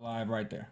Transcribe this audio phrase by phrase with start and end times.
[0.00, 0.68] Live right there.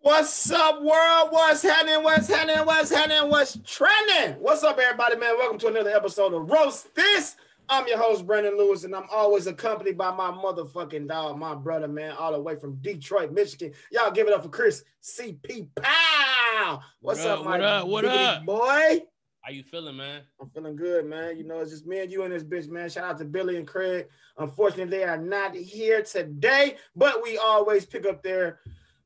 [0.00, 1.28] What's up, world?
[1.30, 2.02] What's happening?
[2.02, 2.66] What's happening?
[2.66, 3.30] What's happening?
[3.30, 4.34] What's trending?
[4.38, 5.38] What's up, everybody, man?
[5.38, 7.36] Welcome to another episode of Roast This.
[7.70, 11.88] I'm your host, Brandon Lewis, and I'm always accompanied by my motherfucking dog, my brother,
[11.88, 13.72] man, all the way from Detroit, Michigan.
[13.90, 16.82] Y'all give it up for Chris CP Pow.
[17.00, 18.44] What's What up, up, my what up, what up?
[18.44, 19.00] boy?
[19.44, 20.22] How you feeling, man?
[20.40, 21.36] I'm feeling good, man.
[21.36, 22.88] You know, it's just me and you and this bitch, man.
[22.88, 24.06] Shout out to Billy and Craig.
[24.38, 28.60] Unfortunately, they are not here today, but we always pick up their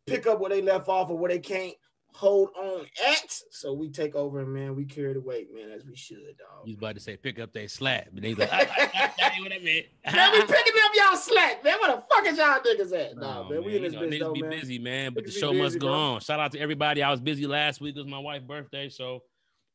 [0.06, 1.74] pick up where they left off or where they can't
[2.12, 3.36] hold on at.
[3.50, 6.66] So we take over and man, we carry the weight, man, as we should, dog.
[6.66, 9.52] You was about to say pick up that slap, but they like, that ain't what
[9.52, 9.86] I meant.
[10.14, 11.78] Man, we picking up y'all slack, man.
[11.80, 13.16] Where the fuck is y'all niggas at?
[13.16, 14.50] Nah, No, man, we in you this know, bitch niggas though, be man.
[14.50, 15.94] busy, man, but Niggas the show busy, must go bro.
[15.94, 16.20] on.
[16.20, 17.02] Shout out to everybody.
[17.02, 17.96] I was busy last week.
[17.96, 19.18] It was my wife's birthday, so I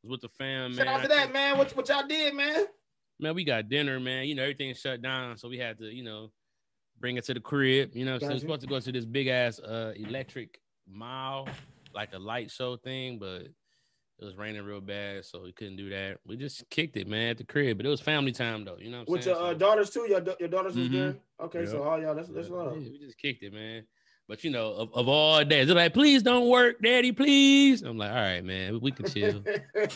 [0.04, 0.94] was with the fam, Shout man.
[0.96, 1.58] out to that, man.
[1.58, 2.64] What, what y'all did, man?
[3.20, 4.26] Man, we got dinner, man.
[4.26, 6.30] You know, everything shut down, so we had to, you know,
[7.00, 7.90] bring it to the crib.
[7.94, 11.48] You know, so we're supposed to go to this big ass uh electric mile,
[11.94, 13.42] like a light show thing, but
[14.20, 16.18] it was raining real bad, so we couldn't do that.
[16.26, 17.76] We just kicked it, man, at the crib.
[17.78, 18.76] But it was family time though.
[18.78, 19.36] You know what I'm With saying?
[19.36, 20.06] your uh, So- daughters too?
[20.08, 20.92] Your, your daughters was Mhm.
[20.92, 21.16] there?
[21.40, 22.80] Okay, so all y'all, that's, that's Yeah, love.
[22.80, 23.84] yeah, we just kicked it, man.
[24.26, 27.82] But you know, of, of all days, they're like, please don't work, daddy, please.
[27.82, 29.44] I'm like, all right, man, we can chill.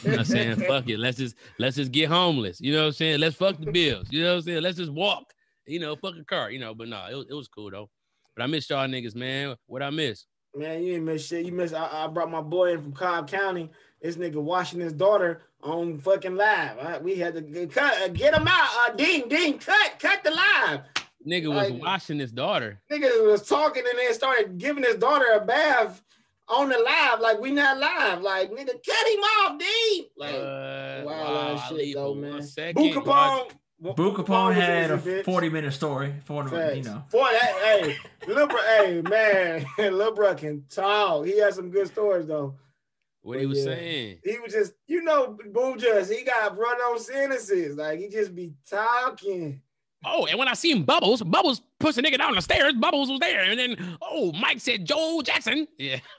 [0.05, 0.57] You know I'm saying?
[0.69, 0.99] fuck it.
[0.99, 2.61] Let's just let's just get homeless.
[2.61, 3.21] You know what I'm saying?
[3.21, 4.09] Let's fuck the bills.
[4.11, 4.63] You know what I'm saying?
[4.63, 5.33] Let's just walk.
[5.67, 6.51] You know, fuck a car.
[6.51, 7.89] You know, but no, it was, it was cool though.
[8.37, 9.57] But I miss y'all niggas, man.
[9.67, 10.27] What I miss?
[10.55, 11.47] Man, you ain't miss shit.
[11.47, 11.73] You miss.
[11.73, 13.71] I, I brought my boy in from Cobb County.
[14.03, 16.79] This nigga washing his daughter on fucking live.
[16.79, 18.69] Uh, we had to get, cut, get him out.
[18.89, 20.81] Uh, Dean, Dean, cut, cut the live.
[21.27, 22.81] Nigga was Like- watching his daughter.
[22.91, 26.03] Nigga was talking and then started giving his daughter a bath
[26.49, 27.21] on the live.
[27.21, 28.23] Like we not live.
[28.23, 30.05] Like nigga, cut him off, Dean.
[30.17, 32.43] Like Uh, wild wow, ass shit leave though, man.
[32.43, 32.75] second.
[32.95, 33.51] Boo Capone.
[33.81, 35.25] Boo Capone had a bitch.
[35.25, 36.13] 40 minute story.
[36.25, 37.05] 40 minute, you know.
[37.13, 37.97] Boy, that, hey,
[38.27, 41.27] Lil bro, hey, man, Lil bro can talk.
[41.27, 42.57] He has some good stories though.
[43.23, 43.65] What he was Yeah.
[43.65, 44.19] saying.
[44.25, 47.77] He was just, you know, Boo just he got run on sentences.
[47.77, 49.61] Like he just be talking.
[50.05, 52.73] Oh, and when I seen Bubbles, Bubbles pushed a nigga down the stairs.
[52.75, 55.67] Bubbles was there, and then oh, Mike said Joe Jackson.
[55.77, 55.99] Yeah,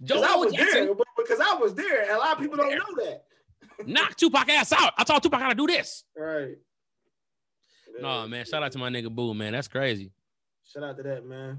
[0.00, 2.70] Because I was Jackson there, because I was there, and a lot of people don't
[2.70, 3.24] know that.
[3.86, 4.92] knock Tupac ass out.
[4.96, 6.04] I taught Tupac how to do this.
[6.16, 6.56] Right.
[8.00, 9.52] No man, shout out to my nigga Boo, man.
[9.52, 10.12] That's crazy.
[10.64, 11.58] Shout out to that, man.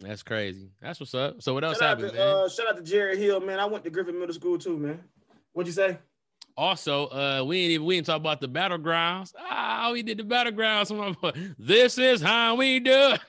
[0.00, 0.68] That's crazy.
[0.80, 1.40] That's what's up.
[1.42, 2.28] So what else Shout happened, to, man?
[2.28, 3.60] uh, shout out to Jared Hill, man.
[3.60, 5.00] I went to Griffin Middle School too, man.
[5.52, 5.98] What'd you say?
[6.56, 9.34] Also, uh, we ain't even we ain't talk about the battlegrounds.
[9.38, 10.92] Ah, we did the battlegrounds.
[11.58, 13.20] This is how we do it.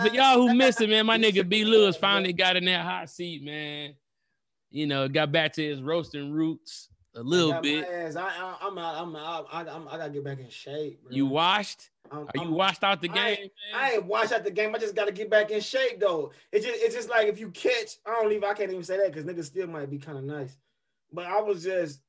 [0.00, 3.10] For y'all who missed it, man, my nigga B Lewis finally got in that hot
[3.10, 3.94] seat, man.
[4.70, 7.86] You know, got back to his roasting roots a little bit.
[7.88, 8.16] Ass.
[8.16, 8.94] I, I, I'm out.
[9.02, 9.46] I'm out.
[9.52, 11.02] I, I'm, I gotta get back in shape.
[11.04, 11.12] Bro.
[11.14, 11.90] You washed?
[12.10, 13.26] I'm- Are you I'm- washed out the I game?
[13.26, 13.80] ain't- man?
[13.82, 14.74] I ain't washed out the game.
[14.74, 16.32] I just got to get back in shape though.
[16.52, 18.44] It's just it's just like if you catch, I don't leave.
[18.44, 20.56] I can't even say that because niggas still might be kind of nice.
[21.12, 22.00] But I was just,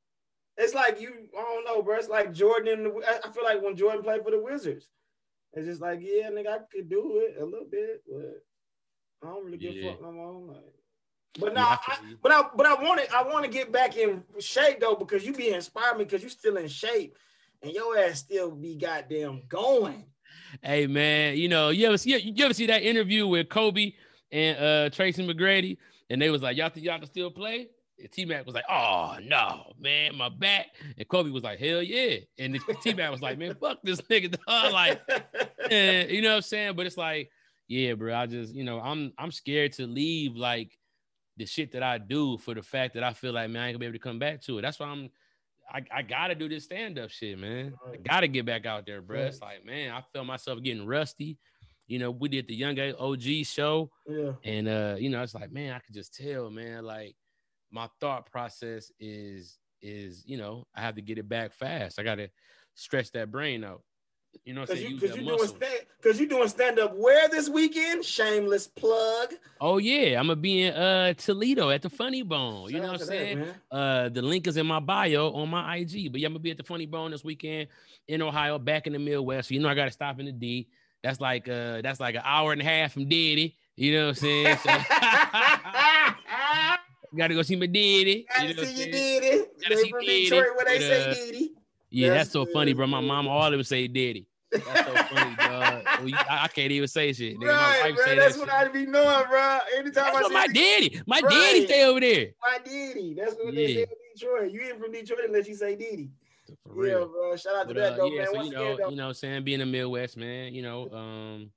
[0.57, 1.11] it's like you.
[1.37, 1.95] I don't know, bro.
[1.97, 2.91] It's like Jordan.
[3.07, 4.89] I- I feel like when Jordan played for the Wizards,
[5.53, 8.43] it's just like yeah, nigga, I could do it a little bit, but
[9.23, 9.89] I don't really give Yeah.
[9.89, 10.53] a fuck no more.
[10.53, 10.73] Like,
[11.39, 12.17] but now, I I, feel you.
[12.21, 15.25] but I but I want to I want to get back in shape though because
[15.25, 17.17] you be inspiring me because you still in shape
[17.61, 20.05] and your ass still be goddamn going.
[20.61, 23.93] Hey man, you know, you ever see you ever see that interview with Kobe
[24.31, 25.77] and uh Tracy McGrady?
[26.09, 27.67] And they was like, Y'all think y'all can still play?
[27.99, 30.67] And T Mac was like, Oh no, man, my back.
[30.97, 32.17] And Kobe was like, Hell yeah.
[32.37, 34.37] And T Mac was like, Man, fuck this nigga.
[34.45, 35.01] dog." Like,
[36.09, 36.75] you know what I'm saying?
[36.75, 37.31] But it's like,
[37.67, 38.13] yeah, bro.
[38.15, 40.77] I just, you know, I'm I'm scared to leave like
[41.37, 43.73] the shit that I do for the fact that I feel like man, I ain't
[43.73, 44.61] gonna be able to come back to it.
[44.61, 45.09] That's why I'm
[45.71, 47.73] I, I gotta do this stand-up shit, man.
[47.91, 49.21] I gotta get back out there, bro.
[49.21, 51.37] It's like, man, I feel myself getting rusty.
[51.87, 54.31] You know, we did the Young OG show, yeah.
[54.43, 57.15] and uh, you know, it's like, man, I could just tell, man, like
[57.71, 61.99] my thought process is is, you know, I have to get it back fast.
[61.99, 62.29] I gotta
[62.75, 63.81] stretch that brain out.
[64.43, 64.91] You know Cause saying?
[64.91, 68.03] you, Use cause you doing stand, cause you doing stand up where this weekend?
[68.03, 69.33] Shameless plug.
[69.61, 72.69] Oh yeah, I'm gonna be in uh Toledo at the Funny Bone.
[72.69, 73.45] You Shout know what I'm to that, saying?
[73.71, 76.11] Uh, the link is in my bio on my IG.
[76.11, 77.67] But yeah, I'm gonna be at the Funny Bone this weekend
[78.07, 79.49] in Ohio, back in the Midwest.
[79.49, 80.67] So you know I gotta stop in the D.
[81.03, 83.55] That's like uh, that's like an hour and a half from Diddy.
[83.75, 84.57] You know what I'm saying?
[84.57, 84.69] So,
[87.17, 88.25] gotta go see my Diddy.
[88.29, 88.91] Gotta You know see your saying?
[88.91, 89.61] did it.
[89.61, 91.51] Gotta They see from Diddy, Detroit where they but, say uh, Diddy.
[91.95, 92.87] Yeah, That's that's so funny, bro.
[92.87, 94.27] My mom always say daddy.
[94.51, 95.83] That's so funny, dog.
[96.07, 97.37] You- I, can't even say shit.
[97.37, 97.45] Nigga.
[97.45, 98.05] my Right, wife bro.
[98.05, 98.69] say That's that what shit.
[98.69, 99.59] I be knowing, bro.
[99.77, 101.29] Anytime That's I what see my daddy, my Right.
[101.31, 102.27] daddy stay over there.
[102.41, 103.15] my daddy.
[103.17, 103.75] That's what they Yeah.
[103.75, 104.51] say in Detroit.
[104.51, 106.09] You ain't from Detroit unless you say daddy.
[106.67, 107.35] For Yeah, bro.
[107.37, 108.27] Shout out to that uh, though, yeah, man.
[108.27, 110.53] so Once you know, again, though, you know, saying being in the Midwest, man.
[110.53, 111.51] You know, um,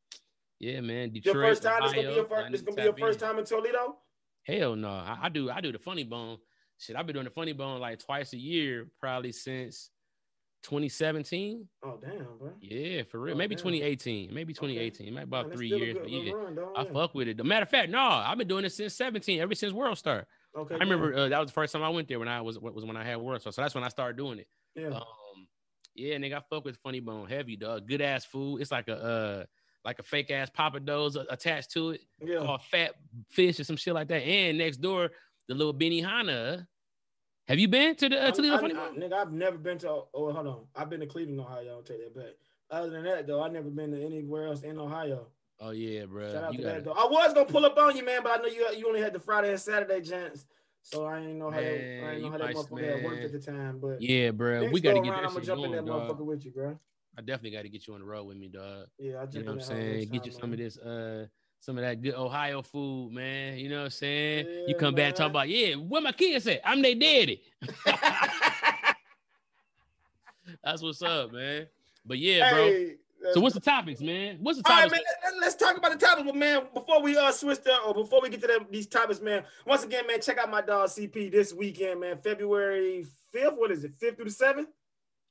[0.61, 1.11] yeah, man.
[1.11, 1.35] Detroit.
[1.35, 1.82] your first time.
[1.82, 2.52] This gonna be your first.
[2.52, 3.96] This gonna be your first time in Toledo.
[4.44, 5.50] Hell no, I, I do.
[5.50, 6.38] I do the funny bone.
[6.79, 9.90] Shit, I've been doing the funny bone like twice a year, probably since
[10.63, 11.67] 2017.
[11.85, 12.53] Oh damn, bro.
[12.61, 13.35] Yeah, for real.
[13.35, 13.65] Oh, Maybe damn.
[13.65, 14.33] 2018.
[14.33, 15.15] Maybe 2018.
[15.15, 15.97] Maybe about that's three years.
[15.97, 17.37] good yeah, run, I fuck with it.
[17.37, 19.41] The matter of fact, no, I've been doing it since 17.
[19.41, 20.27] Ever since World Star.
[20.57, 22.59] Okay, I remember uh, that was the first time I went there when I was
[22.59, 23.53] was when I had World Star.
[23.53, 24.49] So that's when I started doing it.
[24.75, 24.89] Yeah.
[24.89, 25.03] Um,
[25.95, 27.87] yeah, nigga, I fuck with Funny Bone heavy, dog.
[27.89, 28.61] Good ass food.
[28.61, 29.45] It's like a uh
[29.85, 32.39] like a fake ass Pappadeaux a- attached to it yeah.
[32.39, 32.95] called Fat
[33.31, 34.23] Fish or some shit like that.
[34.23, 35.11] And next door,
[35.49, 36.67] the little Benihana.
[37.49, 38.97] Have you been to the uh, I- Toledo I- Funny I- Bone?
[39.00, 39.89] nigga, I've never been to.
[39.91, 40.67] Oh, hold on.
[40.77, 41.77] I've been to Cleveland, Ohio.
[41.77, 42.35] I'll take that back.
[42.71, 45.29] Other than that, though, I've never been to anywhere else in Ohio.
[45.61, 46.31] Oh yeah, bro.
[46.31, 46.93] Shout out You to that, though.
[46.93, 49.12] I was gonna pull up on you, man, but I know you you only had
[49.15, 50.47] the Friday and Saturday chance,
[50.83, 53.25] so I ain't know how that, I Man, ain't know how that motherfucker had worked
[53.25, 53.79] at the time.
[53.81, 54.69] But yeah, bro.
[54.71, 56.17] We gotta get around, that I'm gonna jump in that dog.
[56.17, 56.79] motherfucker with you, bro.
[57.17, 58.87] I definitely got to get you on the road with me, dog.
[58.99, 60.09] Yeah, I you know what I'm saying?
[60.11, 61.27] Get you some of this uh
[61.61, 63.59] some of that good Ohio food, man.
[63.59, 64.47] You know what I'm saying?
[64.49, 66.61] Yeah, you come back talk about, yeah, where my kids at?
[66.65, 67.43] I'm their daddy.
[70.65, 71.67] That's what's up, man.
[72.07, 73.33] But yeah, bro.
[73.35, 74.39] So what's the topics, man?
[74.41, 74.77] What's the topics?
[74.77, 75.01] All right, man.
[75.01, 78.21] let- Let's talk about the topics, but man, before we uh switch up or before
[78.23, 79.45] we get to them, these topics, man.
[79.67, 82.19] Once again, man, check out my dog CP this weekend, man.
[82.19, 83.55] February fifth.
[83.57, 83.93] What is it?
[83.99, 84.69] Fifth through the seventh.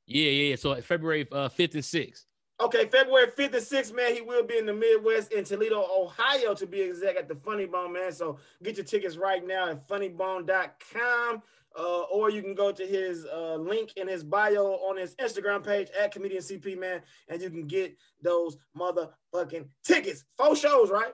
[0.06, 0.56] Yeah, yeah, yeah.
[0.56, 2.24] So February uh, 5th and 6th.
[2.59, 6.56] Okay, February 5th and 6th, man, he will be in the Midwest in Toledo, Ohio,
[6.56, 8.12] to be exact, at the Funny Bone, man.
[8.12, 11.44] So get your tickets right now at funnybone.com.
[11.77, 15.63] Uh, or you can go to his uh, link in his bio on his Instagram
[15.63, 20.24] page at Comedian CP, man, and you can get those motherfucking tickets.
[20.36, 21.13] Four shows, right?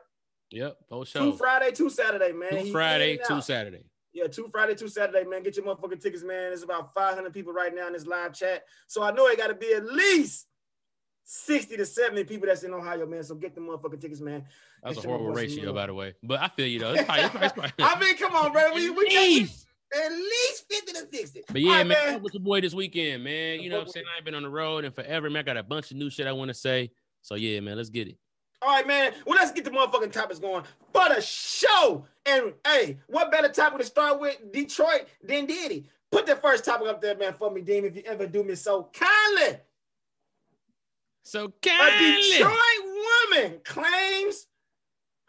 [0.51, 1.33] Yep, for Two sure.
[1.33, 2.51] Friday, two Saturday, man.
[2.51, 3.41] Two He Friday, two.
[3.41, 3.83] Saturday.
[4.13, 5.43] Yeah, two Friday, two Saturday, man.
[5.43, 6.51] Get your motherfucking tickets, man.
[6.51, 8.63] There's about 500 people right now in this live chat.
[8.87, 10.47] So I know it got to be at least
[11.23, 13.23] 60 to 70 people that's in Ohio, man.
[13.23, 14.45] So get the motherfucking tickets, man.
[14.83, 16.15] That's a horrible ratio, by the way.
[16.21, 16.93] But I feel you though.
[16.93, 18.73] It's probably, it's probably, it's probably- I mean, come on, bro.
[18.73, 19.49] We, we At got
[20.05, 21.41] at least 50 to 60.
[21.49, 23.61] But yeah, right, man, fuck with your boy this weekend, man.
[23.61, 24.05] You know what I'm saying?
[24.11, 25.41] I ain't been on the road and forever, man.
[25.41, 26.91] I got a bunch of new shit I want to say.
[27.21, 28.17] So yeah, man, let's get it.
[28.61, 29.13] All right, man.
[29.25, 32.05] Well, let's get the motherfucking topics going for the show.
[32.25, 35.89] And hey, what better topic to start with Detroit than Diddy?
[36.11, 38.55] Put the first topic up there, man, for me, Dean, if you ever do me
[38.55, 39.59] so kindly.
[41.23, 42.21] So A.
[42.21, 42.53] Detroit
[43.31, 44.47] woman claims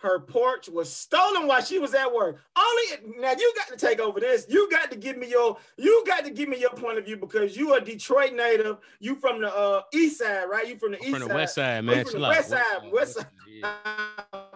[0.04, 2.38] her porch was stolen while she was at work.
[2.56, 4.44] Only now you got to take over this.
[4.50, 7.16] You got to give me your you got to give me your point of view
[7.16, 8.76] because you are a Detroit native.
[9.00, 10.68] You from the uh, east side, right?
[10.68, 11.98] You from the east from the west side, man.
[11.98, 12.30] you from Chill the out.
[12.30, 14.53] west side, west side.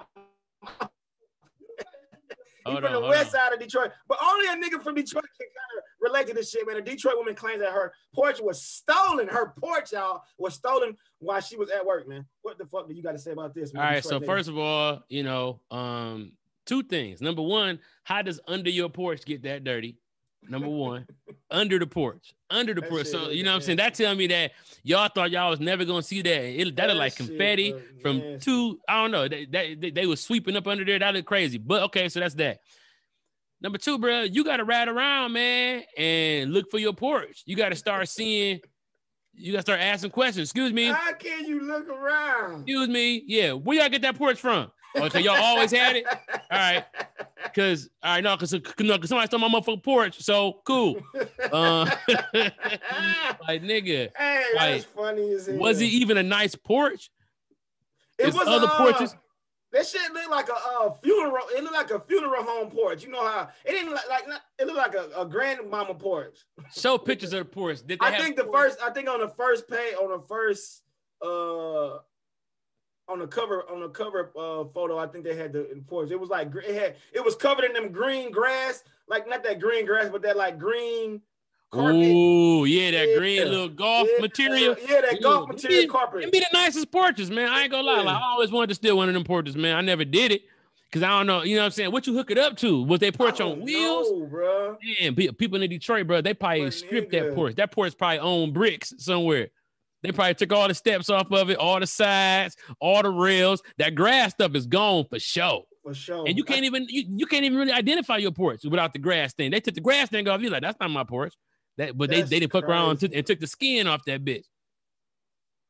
[2.69, 3.41] He Hold from on, the west on.
[3.41, 3.93] side of Detroit.
[4.09, 6.77] But only a nigga from Detroit can kind of relate to this shit, man.
[6.77, 9.29] A Detroit woman claims that her porch was stolen.
[9.29, 12.25] Her porch, y'all, was stolen while she was at work, man.
[12.43, 13.85] What the fuck do you got to say about this, man?
[13.85, 14.05] All right.
[14.05, 14.27] So Detroit nigga?
[14.27, 16.33] first of all, you know, um,
[16.67, 17.21] two things.
[17.21, 19.97] Number one, how does under your porch get that dirty?
[20.47, 21.07] Number one,
[21.51, 23.03] under the porch, under the That porch.
[23.05, 23.79] shit So you know what I'm saying.
[23.79, 24.53] That tell me that
[24.83, 26.45] y'all thought y'all was never gonna see that.
[26.61, 28.39] It that, That like shit confetti from nasty.
[28.51, 28.79] two.
[28.89, 29.29] I don't know.
[29.29, 30.99] They, they, they, they was sweeping up under there.
[30.99, 31.59] That look crazy.
[31.59, 32.61] But okay, so that's that.
[33.61, 37.43] Number two, bro, you gotta ride around, man, and look for your porch.
[37.45, 38.61] You gotta start seeing.
[39.35, 40.49] You gotta start asking questions.
[40.49, 40.87] Excuse me.
[40.87, 42.61] How can you look around?
[42.63, 43.23] Excuse me.
[43.27, 44.71] Yeah, where y'all get that porch from?
[45.03, 46.07] Okay, y'all always had it.
[46.07, 46.17] All
[46.51, 46.85] right.
[47.55, 50.21] Cause all right, no, cause, cause, no, cause somebody stole my motherfucking porch.
[50.21, 51.01] So cool.
[51.53, 51.85] Uh,
[53.47, 55.57] like nigga, hey, that's like, funny as hell.
[55.57, 57.11] was it even a nice porch?
[58.19, 59.15] It is was other uh, porches-
[59.73, 61.47] That shit looked like a uh, funeral.
[61.57, 63.05] It looked like a funeral home porch.
[63.05, 66.39] You know how it didn't look like not, it looked like a, a grandmama porch.
[66.75, 67.79] Show pictures of the porch.
[67.87, 68.73] Did they I think the porch?
[68.73, 68.79] first.
[68.83, 70.83] I think on the first page, on the first,
[71.23, 71.99] uh,
[73.09, 76.11] on the cover, on the cover uh photo, I think they had the porch.
[76.11, 76.97] It was like it had.
[77.13, 80.59] It was covered in them green grass, like not that green grass, but that like
[80.59, 81.21] green
[81.71, 81.95] carpet.
[81.97, 83.17] Ooh, yeah, that Yeah.
[83.19, 84.77] green little golf Yeah, material.
[84.87, 86.21] Yeah, that Yeah, golf material be- carpet.
[86.23, 87.49] Them be the nicest porches, man.
[87.49, 87.97] I ain't gonna lie.
[87.99, 88.03] Yeah.
[88.03, 89.75] Like, I always wanted to steal one of them porches, man.
[89.77, 90.43] I never did it.
[90.91, 91.93] Cause I don't know, you know what I'm saying?
[91.93, 92.83] What you hook it up to?
[92.85, 94.11] Was they porch on wheels?
[94.11, 94.79] know, bro.
[95.03, 97.27] Man, people in Detroit, bro, they probably But stripped nigga.
[97.27, 97.55] that porch.
[97.57, 99.49] That porch probably owned bricks somewhere.
[100.03, 103.63] They probably took all the steps off of it, all the sides, all the rails.
[103.79, 105.65] That grass stuff is gone for sure.
[105.83, 106.25] For sure.
[106.27, 109.35] And you can't even you, you can't even really identify your porch without the grass
[109.35, 109.51] thing.
[109.51, 110.41] They took the grass thing off.
[110.41, 111.35] You're like, that's not my porch.
[111.79, 114.05] That, but they, That's they didn't fuck around and took, and took the skin off
[114.07, 114.45] that bitch.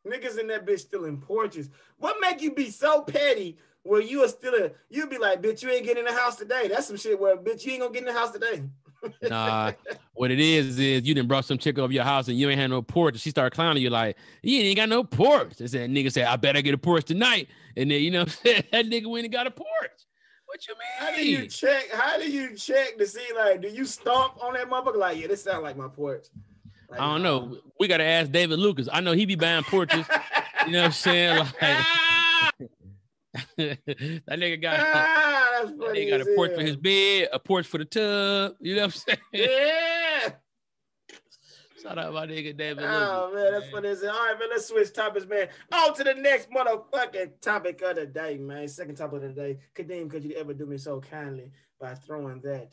[0.06, 1.68] Niggas in that bitch stealing porches.
[1.98, 5.62] What make you be so petty where you are still a, you'd be like, bitch,
[5.62, 6.68] you ain't getting in the house today.
[6.68, 8.62] That's some shit where bitch, you ain't gonna get in the house today.
[9.22, 9.72] Nah,
[10.14, 12.60] what it is is you didn't brought some chick over your house and you ain't
[12.60, 13.14] had no porch.
[13.14, 15.56] And she started clowning you like, you ain't got no porch.
[15.56, 17.48] They said nigga said, I better get a porch tonight.
[17.76, 18.24] And then you know?
[18.44, 19.68] That nigga went and got a porch.
[20.46, 21.08] What you mean?
[21.08, 21.90] How do you check?
[21.92, 24.96] How do you check to see like do you stomp on that motherfucker?
[24.96, 26.26] Like, yeah, this sound like my porch.
[26.90, 27.58] Like, I don't know.
[27.78, 28.88] We gotta ask David Lucas.
[28.90, 30.06] I know he be buying porches.
[30.66, 31.46] you know what I'm saying?
[31.62, 31.86] Like
[33.56, 37.66] that nigga got Ah, that's that nigga got a porch for his bed, a porch
[37.66, 38.54] for the tub.
[38.60, 39.18] You know what I'm saying?
[39.32, 40.28] Yeah.
[41.82, 43.34] Shout out my nigga David Oh Lucas.
[43.44, 43.88] man, that's funny.
[43.88, 44.10] as hell.
[44.10, 44.48] All right, man.
[44.50, 45.48] Let's switch topics, man.
[45.72, 48.66] On to the next motherfucking topic of the day, man.
[48.66, 49.58] Second topic of the day.
[49.76, 52.72] Kadeem, could you ever do me so kindly by throwing that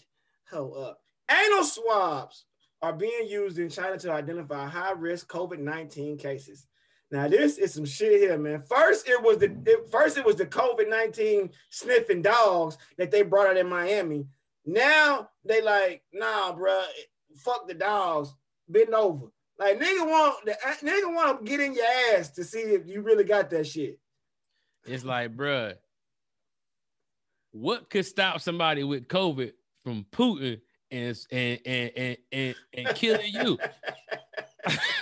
[0.50, 1.02] hoe up?
[1.30, 2.46] Anal swabs
[2.82, 6.66] are being used in China to identify high risk COVID 19 cases.
[7.12, 8.64] Now, this is some shit here, man.
[8.64, 13.22] First, it was the it, first it was the COVID 19 sniffing dogs that they
[13.22, 14.26] brought out in Miami.
[14.66, 16.84] Now they like, nah, bruh,
[17.38, 18.34] fuck the dogs,
[18.68, 19.28] bend over.
[19.58, 21.86] Like nigga want the nigga want to get in your
[22.16, 24.00] ass to see if you really got that shit.
[24.86, 25.76] It's like, bruh,
[27.52, 30.60] what could stop somebody with COVID from Putin
[30.92, 33.58] and and and, and, and killing you?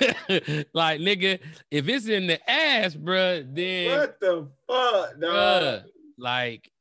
[0.73, 1.39] like, nigga,
[1.71, 5.83] if it's in the ass, bruh, then what the fuck, dog?
[6.17, 6.71] like,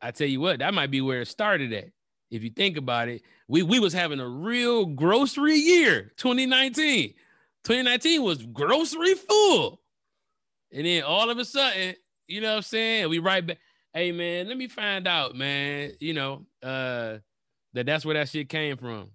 [0.00, 1.90] I tell you what, that might be where it started at.
[2.30, 7.14] If you think about it, we we was having a real grocery year, 2019.
[7.64, 9.80] 2019 was grocery full.
[10.72, 11.94] And then all of a sudden,
[12.28, 13.08] you know what I'm saying?
[13.10, 13.58] We right back.
[13.92, 15.92] Hey man, let me find out, man.
[15.98, 17.18] You know, uh
[17.74, 19.10] that that's where that shit came from.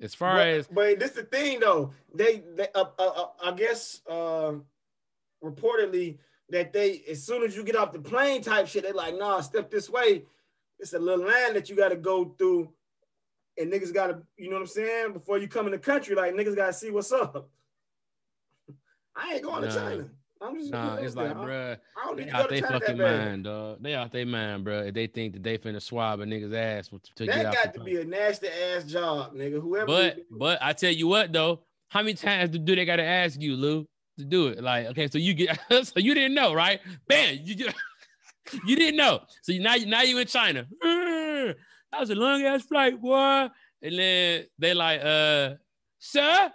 [0.00, 1.92] As far but, as but this is the thing though.
[2.14, 4.52] They, they uh, uh, uh, I guess, uh,
[5.42, 6.18] reportedly
[6.50, 9.40] that they as soon as you get off the plane type shit, they like, nah,
[9.40, 10.24] step this way.
[10.78, 12.70] It's a little line that you got to go through,
[13.56, 16.14] and niggas got to, you know what I'm saying, before you come in the country.
[16.14, 17.48] Like niggas got to see what's up.
[19.16, 19.68] I ain't going Nah.
[19.70, 20.10] to China.
[20.42, 23.82] I'm just nah, it's like, bruh, I don't they out they fucking mind, dog.
[23.82, 24.88] They out their mind, bruh.
[24.88, 27.54] If they think that they finna swab a nigga's ass to to get That out
[27.54, 29.60] got to be a nasty ass job, nigga.
[29.60, 29.86] Whoever.
[29.86, 33.56] But but I tell you what though, how many times do they gotta ask you,
[33.56, 33.86] Lou,
[34.18, 34.62] to do it?
[34.62, 36.80] Like, okay, so you get so you didn't know, right?
[37.08, 37.76] Bam, you just,
[38.66, 39.20] you didn't know.
[39.42, 40.66] So you, now now you in China.
[40.84, 41.54] "Mm,
[41.92, 43.48] That was a long ass flight, boy.
[43.82, 45.54] And then they like, uh,
[45.98, 46.50] sir,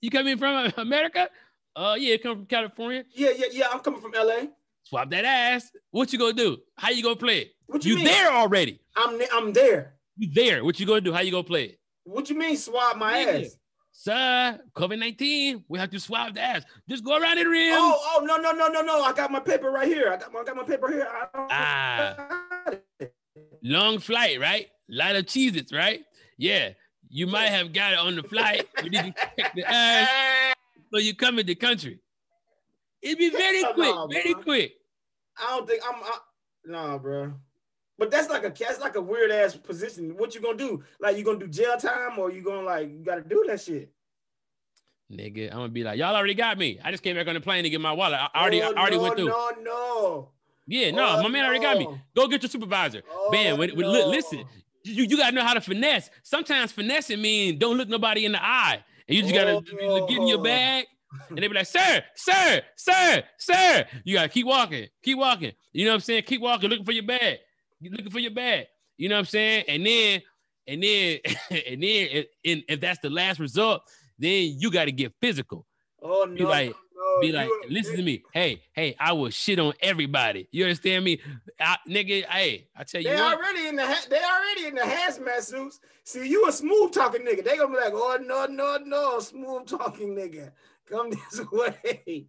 [0.00, 1.28] you coming from America?
[1.74, 3.04] Uh, yeah, come from California.
[3.14, 3.66] yeah, yeah, yeah.
[3.72, 4.46] I'm coming from LA.
[4.84, 5.70] Swap that ass.
[5.90, 6.58] What you gonna do?
[6.76, 7.52] How you gonna play it?
[7.66, 8.80] What you, You there already?
[8.96, 9.94] I'm I'm there.
[10.16, 10.64] You there?
[10.64, 11.12] What you gonna do?
[11.12, 11.78] How you gonna play it?
[12.04, 13.44] What you mean swap my Nigga.
[13.46, 13.56] ass?
[13.94, 16.64] Sir, COVID 19, we have to swab the ass.
[16.88, 17.74] Just go around the rim.
[17.74, 19.02] Oh, oh no, no, no, no, no.
[19.02, 20.10] I got my paper right here.
[20.12, 21.06] I got my I got my paper here.
[21.34, 22.16] Ah.
[23.62, 24.68] Long flight, right?
[24.88, 26.00] Lot of cheeses, right?
[26.36, 26.70] Yeah.
[27.08, 28.66] You might have got it on the flight.
[28.82, 30.54] You need to check the ass
[30.92, 32.00] so you come in the country.
[33.00, 34.42] It'd be very quick, no, very bro.
[34.42, 34.72] quick.
[35.38, 36.18] I don't think I'm I,
[36.66, 37.32] nah, bro.
[37.98, 40.16] But that's like a that's like a weird ass position.
[40.16, 40.82] What you gonna do?
[41.00, 43.92] Like you gonna do jail time or you gonna like you gotta do that shit?
[45.10, 46.78] Nigga, I'm gonna be like, y'all already got me.
[46.82, 48.18] I just came back on the plane to get my wallet.
[48.18, 49.28] I oh, already, Oh, I already no, went through.
[49.28, 50.28] No, no.
[50.66, 51.86] Yeah, no, Oh, my man already got me.
[52.16, 53.02] Go get your supervisor.
[53.10, 54.08] Oh, Man, when, when, no.
[54.08, 54.44] listen,
[54.84, 56.08] you, you gotta know how to finesse.
[56.22, 58.82] Sometimes finessing means don't look nobody in the eye.
[59.08, 60.86] And you just gotta Oh, get in your bag.
[61.28, 63.84] And they be like, sir, sir, sir, sir.
[64.04, 65.52] You gotta keep walking, keep walking.
[65.72, 66.22] You know what I'm saying?
[66.24, 67.38] Keep walking, looking for your bag.
[67.80, 68.66] You looking for your bag.
[68.96, 69.64] You know what I'm saying?
[69.68, 70.22] And then,
[70.66, 71.18] and then,
[71.50, 73.82] and then, and, and if that's the last result,
[74.18, 75.66] then you gotta get physical.
[76.02, 76.46] Oh no.
[76.48, 78.22] Like- no, Be you- like, listen to me.
[78.32, 80.48] Hey, hey, I will shit on everybody.
[80.50, 81.20] You understand me?
[81.60, 83.36] I, nigga, hey, I tell you They what.
[83.38, 85.80] already in the ha- they already in the hazmat suits.
[86.04, 87.44] See, you a smooth talking nigga.
[87.44, 90.52] They gonna be like, oh no, no, no, smooth talking nigga.
[90.90, 92.26] Come this way.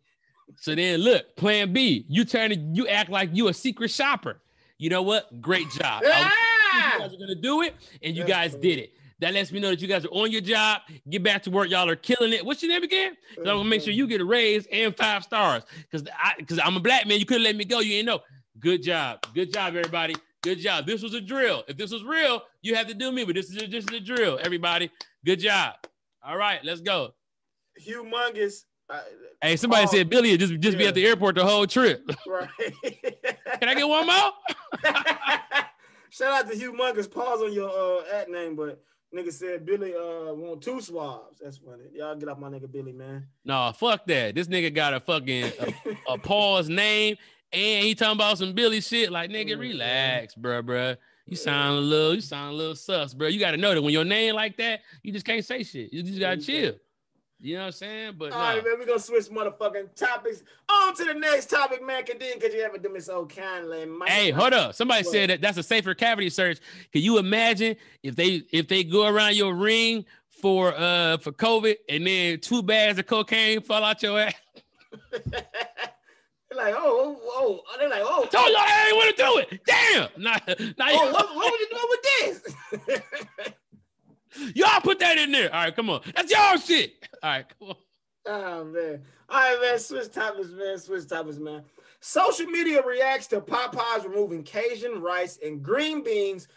[0.58, 4.40] So then look, plan B, you turn it, you act like you a secret shopper.
[4.78, 5.42] You know what?
[5.42, 6.04] Great job.
[6.04, 8.94] Was you guys are gonna do it, and you guys did it.
[9.24, 10.82] That lets me know that you guys are on your job.
[11.10, 11.70] Get back to work.
[11.70, 12.46] Y'all are killing it.
[12.46, 13.16] What's your name again?
[13.36, 15.64] So I'm gonna make sure you get a raise and five stars.
[15.92, 17.20] Cause I cause I'm a black man.
[17.20, 17.80] You couldn't let me go.
[17.80, 18.20] You ain't know.
[18.60, 19.26] Good job.
[19.34, 20.16] Good job, everybody.
[20.42, 20.86] Good job.
[20.86, 21.64] This was a drill.
[21.70, 23.92] If this was real, you have to do me, but this is a, this is
[23.96, 24.92] a drill, everybody.
[25.26, 25.76] Good job.
[26.22, 27.14] All right, let's go.
[27.82, 28.66] humongous.
[28.90, 29.00] Uh,
[29.42, 32.04] Hey, somebody Oh, said Billy just just be at the airport the whole trip.
[32.28, 32.50] right.
[33.60, 34.32] Can I get one more?
[36.10, 37.10] Shout out to humongous.
[37.12, 41.40] Pause on your uh at name, but nigga said Billy uh want two swabs.
[41.40, 41.84] That's funny.
[41.94, 43.28] Y'all get off my nigga Billy, man.
[43.46, 44.36] No, fuck that.
[44.36, 45.74] This nigga got a fucking a,
[46.14, 47.18] a pause name
[47.52, 49.12] and he talking about some Billy shit.
[49.12, 50.98] Like, nigga, Mm, relax, bruh, bruh.
[51.28, 53.28] You sound a little, you sound a little sus, bro.
[53.30, 55.94] You got to know that when your name like that, you just can't say shit.
[55.94, 56.74] You just gotta chill.
[57.44, 58.16] You know what I'm saying?
[58.18, 60.44] But All right, man, we're gonna switch motherfucking topics.
[60.70, 62.04] On to the next topic, man.
[62.04, 63.86] Kadeen, could you ever do me so kindly?
[63.86, 64.08] Mike?
[64.10, 64.74] Hey, hold up.
[64.76, 65.12] Somebody What?
[65.12, 66.60] said that that's a safer cavity search.
[66.94, 70.06] Can you imagine if they if they go around your ring
[70.42, 74.34] for uh for COVID and then two bags of cocaine fall out your ass?
[75.12, 75.22] They're
[76.56, 77.78] like, oh, oh, oh.
[77.78, 79.62] They're like, oh, Told y'all I ain't want to do it.
[79.66, 80.24] Damn.
[80.24, 80.38] Nah,
[80.78, 82.04] nah, oh, what, what was you doing with
[82.88, 83.54] this?
[84.56, 85.54] y'all put that in there.
[85.54, 86.02] All right, come on.
[86.16, 86.94] That's y'all shit.
[87.22, 87.76] All right, come on.
[88.28, 89.02] oh man.
[89.30, 89.80] All right, man.
[89.80, 90.78] Switch topics, man.
[90.78, 91.64] Switch topics, man.
[92.00, 96.48] Social media reacts to Popeyes removing Cajun rice and green beans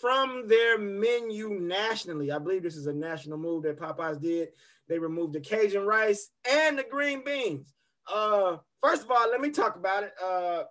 [0.00, 2.32] from their menu nationally.
[2.32, 4.48] I believe this is a national move that Popeyes did.
[4.88, 7.72] They removed the Cajun rice and the green beans.
[8.12, 10.12] Uh, first of all, let me talk about it.
[10.24, 10.64] Uh,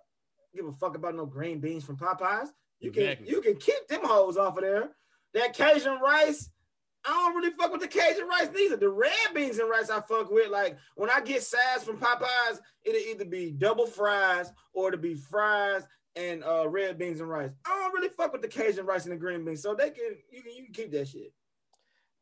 [0.54, 2.48] give a fuck about no green beans from Popeyes.
[2.80, 3.30] You can Exactly.
[3.30, 4.90] you can keep them hoes off of there.
[5.34, 6.50] That Cajun rice,
[7.06, 8.76] I don't really fuck with the Cajun rice neither.
[8.76, 10.50] The red beans and rice I fuck with.
[10.50, 15.14] Like when I get sides from Popeyes, it'll either be double fries or it'll be
[15.14, 17.50] fries and uh, red beans and rice.
[17.64, 20.16] I don't really fuck with the Cajun rice and the green beans, so they can
[20.30, 21.32] you can you can keep that shit.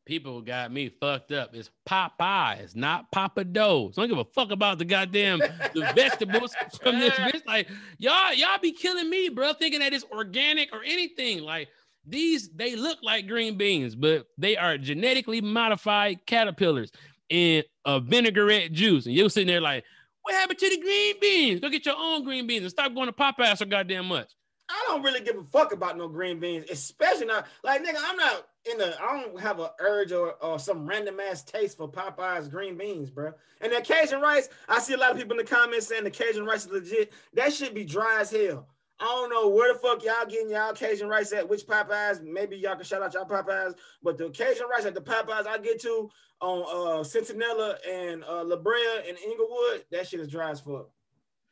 [0.05, 1.55] People got me fucked up.
[1.55, 3.97] It's Popeyes, not Pappadeaux's.
[3.97, 7.41] I don't give a fuck about the goddamn the vegetables from this bitch.
[7.47, 11.41] Like y'all, y'all be killing me, bro, thinking that it's organic or anything.
[11.41, 11.69] Like
[12.07, 16.91] these, they look like green beans, but they are genetically modified caterpillars
[17.29, 19.05] in a vinaigrette juice.
[19.05, 19.83] And you're sitting there like,
[20.21, 21.59] what happened to the green beans?
[21.59, 24.31] Go get your own green beans and stop going to Popeyes so goddamn much.
[24.67, 27.97] I don't really give a fuck about no green beans, especially not like nigga.
[28.03, 28.99] I'm not in the.
[28.99, 33.11] I don't have an urge or, or some random ass taste for Popeyes green beans,
[33.11, 33.31] bro.
[33.61, 36.09] And the Cajun rice, I see a lot of people in the comments saying the
[36.09, 37.13] Cajun rice is legit.
[37.33, 38.67] That should be dry as hell.
[38.99, 42.23] I don't know where the fuck y'all getting y'all Cajun rice at, which Popeyes.
[42.23, 45.57] Maybe y'all can shout out y'all Popeyes, but the Cajun rice at the Popeyes I
[45.57, 46.09] get to
[46.41, 50.89] on uh Centinela and uh La Brea and Inglewood, that shit is dry as fuck.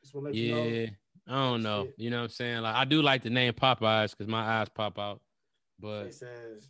[0.01, 0.63] Just wanna you know.
[0.63, 0.87] Yeah,
[1.27, 1.85] I don't know.
[1.85, 1.95] Shit.
[1.97, 2.61] You know what I'm saying?
[2.61, 5.21] Like I do like the name Popeyes because my eyes pop out.
[5.79, 6.69] But It says,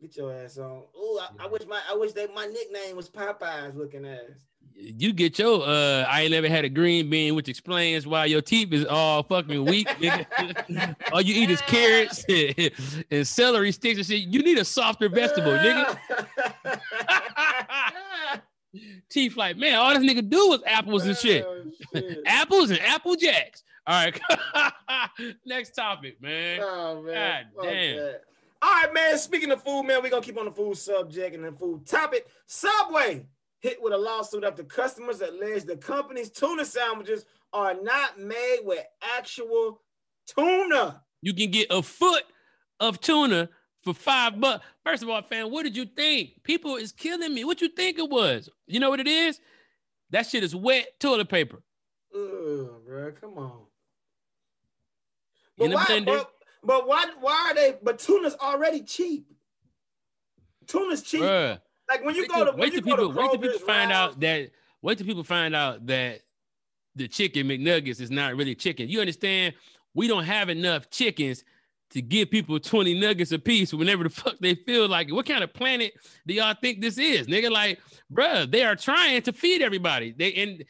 [0.00, 3.08] "Get your ass on." Ooh, I, I wish my I wish that my nickname was
[3.08, 4.49] Popeyes looking ass.
[4.80, 8.40] You get your uh I ain't never had a green bean, which explains why your
[8.40, 9.88] teeth is all fucking weak,
[11.12, 12.24] all you eat is carrots
[13.10, 14.22] and celery sticks and shit.
[14.22, 15.98] You need a softer vegetable, nigga.
[19.08, 21.44] Teeth like, man, all this nigga do is apples and shit.
[21.44, 22.18] Oh, shit.
[22.24, 23.64] Apples and apple jacks.
[23.86, 24.20] All right.
[25.44, 26.60] Next topic, man.
[26.62, 27.46] Oh man.
[27.56, 27.96] God damn.
[27.96, 28.22] that.
[28.62, 29.18] All right, man.
[29.18, 32.26] Speaking of food, man, we're gonna keep on the food subject and the food topic.
[32.46, 33.26] Subway
[33.60, 38.84] hit with a lawsuit after customers allege the company's tuna sandwiches are not made with
[39.16, 39.82] actual
[40.26, 41.02] tuna.
[41.22, 42.24] You can get a foot
[42.80, 43.50] of tuna
[43.82, 44.64] for five bucks.
[44.84, 46.42] First of all, fam, what did you think?
[46.42, 47.44] People is killing me.
[47.44, 48.48] What you think it was?
[48.66, 49.40] You know what it is?
[50.10, 51.62] That shit is wet toilet paper.
[52.14, 53.60] Ugh, bro, come on.
[55.56, 56.30] But why, but,
[56.64, 59.26] but why why are they but tuna's already cheap?
[60.66, 61.20] Tuna's cheap.
[61.20, 61.60] Bruh.
[61.90, 63.90] Like when you Wait go to when wait till people to wait till people find
[63.92, 64.50] out that
[64.80, 66.20] wait till people find out that
[66.94, 68.88] the chicken McNuggets is not really chicken.
[68.88, 69.54] You understand?
[69.94, 71.44] We don't have enough chickens
[71.90, 75.12] to give people 20 nuggets a piece whenever the fuck they feel like it.
[75.12, 75.92] What kind of planet
[76.26, 77.26] do y'all think this is?
[77.26, 77.80] Nigga, like,
[78.12, 80.12] bruh, they are trying to feed everybody.
[80.16, 80.64] They and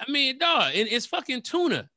[0.00, 1.88] I mean, dog, and it's fucking tuna.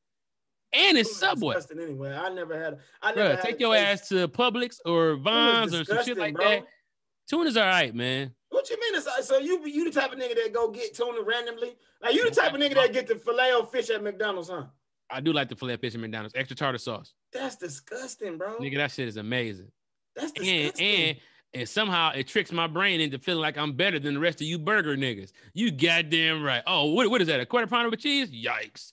[0.74, 1.56] And it's Tuna's Subway.
[1.82, 2.78] Anyway, I never had.
[3.02, 6.18] I never Bruh, had take your taste- ass to Publix or Vons or some shit
[6.18, 6.48] like bro.
[6.48, 6.64] that.
[7.30, 8.36] Tuna's all right, man.
[8.58, 8.96] What you mean?
[8.96, 11.76] It's, so you you the type of nigga that go get tuna randomly?
[12.02, 14.64] Like you the type of nigga that get the filet o fish at McDonald's, huh?
[15.12, 17.14] I do like the filet fish at McDonald's, extra tartar sauce.
[17.32, 18.58] That's disgusting, bro.
[18.58, 19.68] Nigga, that shit is amazing.
[20.16, 20.88] That's disgusting.
[20.88, 21.18] and
[21.54, 24.48] and somehow it tricks my brain into feeling like I'm better than the rest of
[24.48, 25.34] you burger niggas.
[25.54, 26.64] You goddamn right.
[26.66, 27.40] Oh, what, what is that?
[27.40, 28.32] A quarter pounder with cheese?
[28.32, 28.92] Yikes.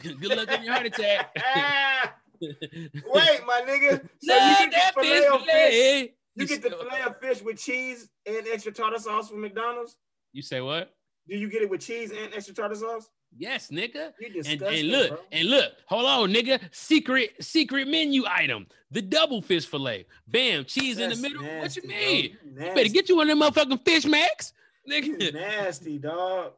[0.02, 1.32] Good luck on your heart attack.
[2.40, 4.00] Wait, my nigga.
[4.20, 7.58] So Love you can that get filet fish You get the filet of fish with
[7.58, 9.96] cheese and extra tartar sauce from McDonald's.
[10.32, 10.94] You say what?
[11.28, 13.10] Do you get it with cheese and extra tartar sauce?
[13.36, 14.12] Yes, nigga.
[14.46, 15.18] And, and look, bro.
[15.30, 16.60] and look, hold on, nigga.
[16.72, 18.66] Secret, secret menu item.
[18.90, 20.06] The double fish fillet.
[20.26, 21.42] Bam, cheese in the middle.
[21.44, 22.36] what you mean?
[22.44, 24.52] You You better get you one of them motherfucking fish max.
[24.90, 25.22] nigga.
[25.22, 26.54] You nasty, dog.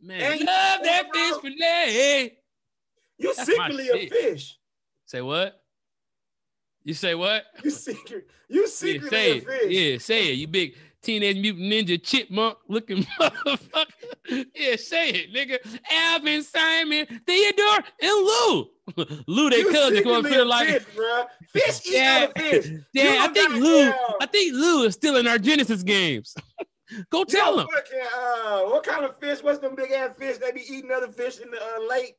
[0.00, 1.20] Man, And love that bro.
[1.40, 2.38] fish fillet.
[3.18, 4.58] You That's secretly a fish.
[5.06, 5.63] Say what?
[6.84, 7.44] You say what?
[7.62, 8.26] You secret.
[8.48, 8.92] You Yeah, say
[9.38, 9.46] it.
[9.46, 9.70] fish.
[9.70, 10.34] Yeah, say it.
[10.34, 14.46] You big teenage mutant ninja chipmunk looking motherfucker.
[14.54, 15.58] Yeah, say it, nigga.
[15.90, 18.68] Alvin, Simon, Theodore, and Lou.
[19.26, 21.26] Lou, they cousin, come up here like, fish, bruh.
[21.48, 22.26] Fish eat Yeah.
[22.36, 22.66] fish.
[22.92, 23.94] yeah, I think Lou, down.
[24.20, 26.34] I think Lou is still in our Genesis games.
[27.10, 27.66] Go tell him.
[27.66, 29.42] uh, what kind of fish?
[29.42, 30.36] What's them big ass fish?
[30.36, 32.16] They be eating other fish in the uh, lake.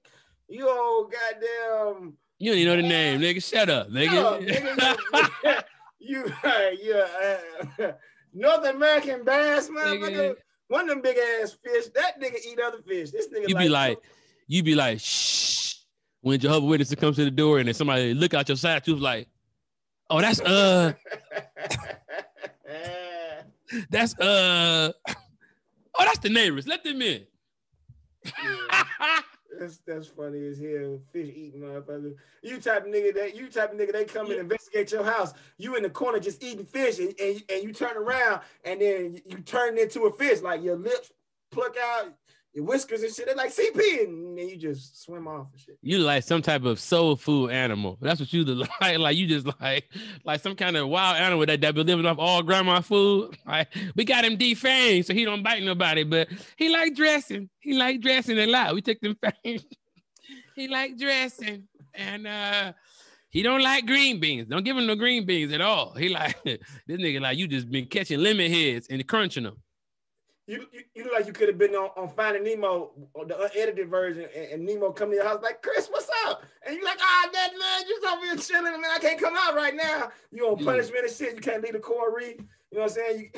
[0.50, 2.18] You old goddamn.
[2.38, 3.44] You don't even know the name, nigga.
[3.44, 4.46] Shut up, nigga.
[4.46, 5.64] nigga.
[6.00, 6.26] you,
[6.84, 6.96] you,
[7.86, 7.92] uh,
[8.34, 10.12] North American bass, motherfucker.
[10.12, 10.36] Nigga.
[10.68, 11.86] One of them big ass fish.
[11.94, 13.12] That nigga eat other fish.
[13.12, 14.00] This nigga You be like,
[14.48, 15.76] you be like, shh.
[16.22, 19.00] When Jehovah Witnesses comes to the door and then somebody look out your side tooth
[19.00, 19.28] like,
[20.10, 20.94] oh, that's uh,
[23.92, 25.14] that's uh, oh,
[26.00, 26.66] that's the neighbors.
[26.66, 27.28] Let them in.
[28.26, 29.22] Yeah.
[29.60, 31.00] That's that's funny as hell.
[31.12, 32.16] Fish eating motherfucker.
[32.44, 35.34] You type of nigga that you type of nigga they come and investigate your house.
[35.58, 39.22] You in the corner just eating fish and, and, and you turn around and then
[39.26, 41.12] you turn into a fish like your lips
[41.52, 42.14] pluck out
[42.56, 43.26] your whiskers and shit.
[43.26, 45.78] They're like CP and then you just swim off and shit.
[45.82, 47.98] You like some type of soul food animal.
[48.02, 48.46] That's what you
[48.82, 48.98] like.
[48.98, 49.92] Like you just like
[50.24, 53.38] like some kind of wild animal that, that be living off all grandma food.
[53.46, 57.50] Like we got him defanged so he don't bite nobody, but he like dressing.
[57.60, 58.74] He like dressing a lot.
[58.74, 59.66] We took them fangs.
[60.56, 62.74] he like dressing and uh
[63.30, 64.48] he don't like green beans.
[64.48, 65.94] Don't give him no green beans at all.
[65.94, 69.58] He like this nigga like you just been catching lemon heads and crunching them.
[70.48, 73.36] You, you, you look like you could have been on, on Finding Nemo, or the
[73.36, 76.44] unedited version, and, and Nemo come to your house like, Chris, what's up?
[76.66, 78.92] And you're like, ah, that man, you over here chilling, man.
[78.94, 80.12] I can't come out right now.
[80.32, 81.36] You on punishment and shit.
[81.36, 81.82] You can't leave the
[82.16, 82.38] reef.
[82.72, 83.32] You know what I'm saying?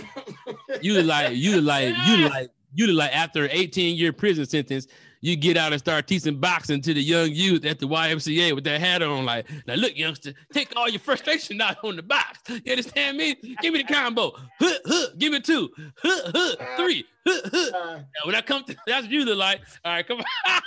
[0.81, 4.87] You, You like you like you like you like after 18 year prison sentence,
[5.27, 8.63] you get out and start teaching boxing to the young youth at the YMCA with
[8.63, 9.25] that hat on.
[9.25, 12.39] Like, now look, youngster, take all your frustration out on the box.
[12.47, 13.35] You understand me?
[13.61, 14.31] Give me the combo.
[14.59, 15.69] Huh, huh, give me two.
[16.01, 17.05] Huh, huh, three.
[17.27, 17.77] Huh, huh.
[17.77, 19.59] uh, when I come to that's look like.
[19.83, 20.25] All right, come on.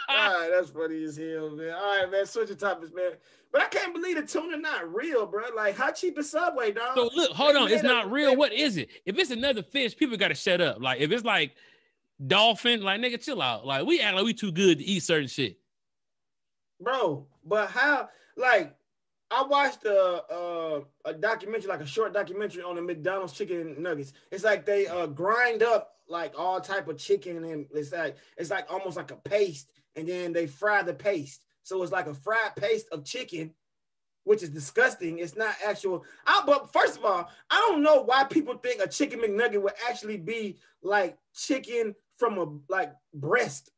[0.08, 1.72] all right, that's funny as hell, man.
[1.72, 3.12] All right, man, switch the topics, man.
[3.52, 5.44] But I can't believe the tuna not real, bro.
[5.56, 6.94] Like, how cheap is Subway, dog?
[6.94, 7.70] So look, hold They on.
[7.70, 8.36] It's not real.
[8.36, 8.90] What is it?
[9.06, 10.80] If it's another fish, people gotta shut up.
[10.80, 11.56] Like if it's like
[12.26, 13.66] dolphin, like nigga, chill out.
[13.66, 15.58] Like we act like we too good to eat certain shit.
[16.80, 17.26] bro.
[17.44, 18.08] But how?
[18.36, 18.74] Like,
[19.30, 24.12] I watched a, a a documentary, like a short documentary on the McDonald's chicken nuggets.
[24.30, 28.50] It's like they uh grind up like all type of chicken, and it's like it's
[28.50, 31.42] like almost like a paste, and then they fry the paste.
[31.62, 33.54] So it's like a fried paste of chicken,
[34.24, 35.18] which is disgusting.
[35.18, 36.04] It's not actual.
[36.26, 39.74] I, but first of all, I don't know why people think a chicken McNugget would
[39.88, 43.70] actually be like chicken from a like breast.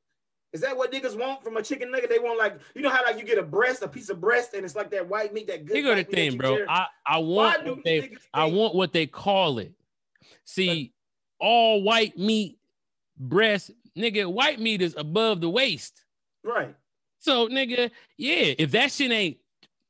[0.52, 2.10] Is that what niggas want from a chicken nugget?
[2.10, 4.52] They want like you know how like you get a breast, a piece of breast,
[4.52, 5.76] and it's like that white meat, that good.
[5.76, 6.56] Here go the white meat that thing, bro.
[6.58, 9.72] tear- I, I want what they I want what they call it.
[10.44, 10.92] See,
[11.38, 12.58] all white meat
[13.16, 16.04] breast, nigga, white meat is above the waist.
[16.44, 16.74] right?
[17.20, 19.36] So, nigga, yeah, if that shit ain't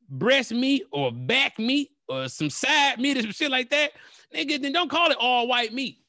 [0.08, 3.92] breast meat or back meat or some side meat or some shit like that,
[4.34, 6.01] nigga, then don't call it all white meat.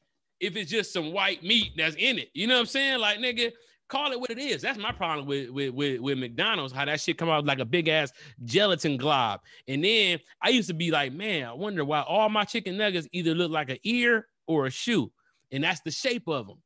[0.44, 3.00] If it's just some white meat that's in it, you know what I'm saying?
[3.00, 3.52] Like, nigga,
[3.88, 4.62] call it what it is.
[4.62, 7.64] That's my problem with with with, with McDonald's, how that shit come out like a
[7.64, 8.12] big ass
[8.44, 9.40] gelatin glob.
[9.68, 13.08] And then I used to be like, man, I wonder why all my chicken nuggets
[13.12, 15.10] either look like an ear or a shoe,
[15.52, 16.58] and that's the shape of them.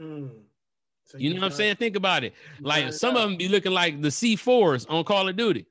[0.00, 0.30] Mm.
[1.06, 1.76] So You know what I'm saying?
[1.76, 2.32] Think about it.
[2.60, 5.66] Like some of them be looking like the C4s on Call of Duty.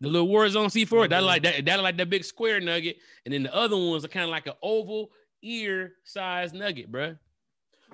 [0.00, 1.26] The little Warzone C4, that Mhm.
[1.26, 4.24] like that, that like that big square nugget, and then the other ones are kind
[4.24, 5.10] of like an oval
[5.42, 7.16] ear size nugget, bro.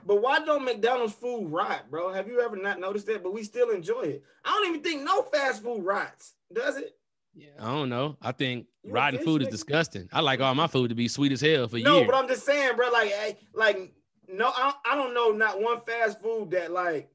[0.07, 2.13] But why don't McDonald's food rot, bro?
[2.13, 3.23] Have you ever not noticed that?
[3.23, 4.25] But we still enjoy it.
[4.45, 6.97] I don't even think no fast food rots, does it?
[7.35, 8.17] Yeah, I don't know.
[8.23, 10.09] I think You rotten food is disgusting.
[10.13, 12.07] I like all my food to be sweet as hell for you No, years.
[12.07, 12.91] but I'm just saying, bro.
[12.91, 13.93] Like, hey, like,
[14.29, 17.11] no, I, I don't know not one fast food that like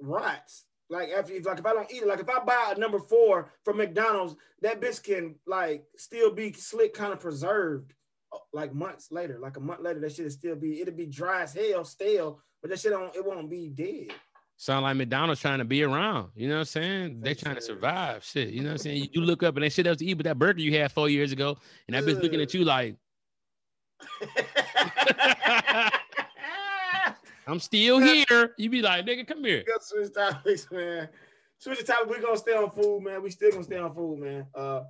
[0.00, 0.64] rots.
[0.88, 3.50] Like after, like if I don't eat it, like if I buy a number four
[3.64, 7.92] from McDonald's, that bitch can like still be slick, kind of preserved,
[8.52, 9.38] like months later.
[9.38, 12.70] Like a month later, that shit still be it'll be dry as hell, stale, but
[12.70, 14.14] that shit don't it won't be dead.
[14.58, 16.30] Sound like McDonald's trying to be around.
[16.34, 17.20] You know what I'm saying?
[17.20, 18.24] They trying to survive.
[18.24, 18.48] Shit.
[18.50, 19.10] You know what I'm saying?
[19.12, 21.10] You, look up and they shit else to eat, but that burger you had four
[21.10, 22.96] years ago, and that bitch looking at you like,
[27.46, 28.54] I'm still here.
[28.56, 29.62] You be like, nigga, come here.
[29.68, 31.10] Let's switch topics, man.
[31.58, 32.08] Switch the topic.
[32.08, 33.22] We're gonna stay on food, man.
[33.22, 34.46] We still gonna stay on food, man.
[34.54, 34.84] Uh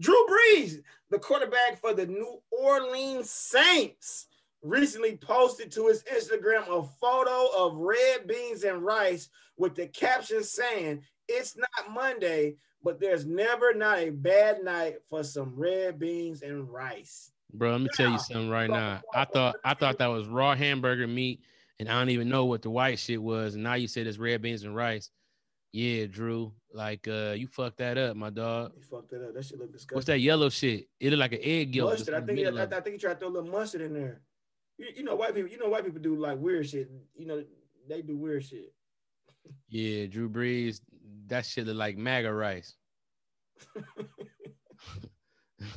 [0.00, 4.26] Drew Brees, the quarterback for the New Orleans Saints,
[4.62, 10.42] recently posted to his Instagram a photo of red beans and rice with the caption
[10.44, 16.42] saying, It's not Monday, but there's never not a bad night for some red beans
[16.42, 17.32] and rice.
[17.52, 19.00] Bro, let me tell you something right now.
[19.14, 21.40] I thought I thought that was raw hamburger meat,
[21.80, 23.54] and I don't even know what the white shit was.
[23.54, 25.10] And now you said it's red beans and rice.
[25.72, 26.52] Yeah, Drew.
[26.72, 28.72] Like uh you fucked that up, my dog.
[28.74, 29.34] He fucked it up.
[29.34, 29.96] That shit look disgusting.
[29.96, 30.88] What's that yellow shit?
[31.00, 31.92] It look like an egg yolk.
[31.92, 32.14] Mustard.
[32.14, 32.64] I think the he, middle I.
[32.64, 34.20] I think he tried to throw a little mustard in there.
[34.76, 35.50] You, you know white people.
[35.50, 36.90] You know white people do like weird shit.
[37.16, 37.42] You know
[37.88, 38.72] they do weird shit.
[39.68, 40.80] Yeah, Drew Brees.
[41.26, 42.74] That shit look like MAGA rice.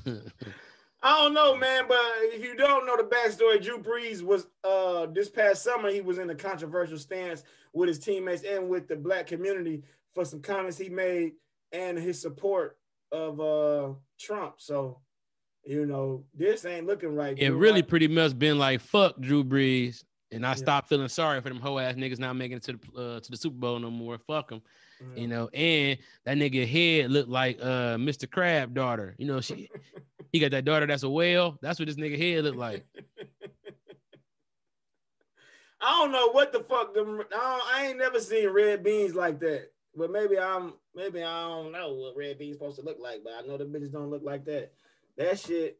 [1.04, 5.08] I don't know, man, but if you don't know the backstory, Drew Brees was uh
[5.08, 8.96] this past summer he was in a controversial stance with his teammates and with the
[8.96, 9.82] black community
[10.14, 11.34] for some comments he made
[11.72, 12.78] and his support
[13.12, 14.56] of uh Trump.
[14.58, 15.00] So,
[15.64, 17.36] you know, this ain't looking right.
[17.38, 17.58] it Drew.
[17.58, 20.56] really pretty much been like fuck Drew Brees, and I Yeah.
[20.56, 23.32] stopped feeling sorry for them hoe ass niggas not making it to the uh, to
[23.32, 24.20] the Super Bowl no more.
[24.20, 24.62] Fuck them,
[25.16, 25.50] you know.
[25.52, 28.30] And that nigga head looked like uh Mr.
[28.30, 29.16] Crab daughter.
[29.18, 29.68] You know, she
[30.32, 31.58] he got that daughter that's a whale.
[31.62, 32.86] That's what this nigga head look like.
[35.84, 37.22] I don't know what the fuck them.
[37.34, 39.72] I, I ain't never seen red beans like that.
[39.96, 43.24] But maybe I'm maybe I don't know what red beans supposed to look like.
[43.24, 44.72] But I know the bitches don't look like that.
[45.18, 45.80] That shit.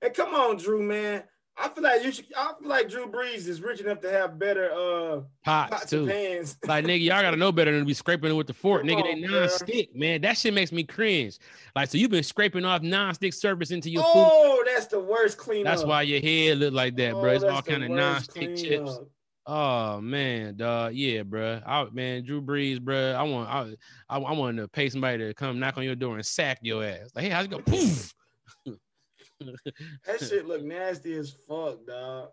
[0.00, 1.22] Hey, come on, Drew, man.
[1.58, 2.26] I feel like you should.
[2.36, 6.06] I feel like Drew Brees is rich enough to have better uh Pots pots too.
[6.06, 6.58] pans.
[6.66, 8.82] Like nigga, y'all gotta know better than to be scraping it with the fork.
[8.82, 10.20] Come nigga, on, they non-stick, man.
[10.20, 11.38] That shit makes me cringe.
[11.74, 14.10] Like, so you've been scraping off non-stick surface into your food.
[14.14, 15.64] Oh, that's the worst cleanup.
[15.72, 17.32] That's why your head look like that, Oh, bro.
[17.32, 18.90] It's all kind of non-stick chips.
[18.90, 19.08] cleanup.
[19.48, 20.94] Oh man, dog.
[20.94, 21.60] Yeah, bro.
[21.64, 23.12] I, man, Drew Brees, bro.
[23.12, 23.74] I want, I,
[24.10, 26.84] I, I want to pay somebody to come knock on your door and sack your
[26.84, 27.12] ass.
[27.14, 27.60] Like, hey, how's it go?
[27.60, 28.12] Poof.
[29.40, 32.30] That shit look nasty as fuck, dog.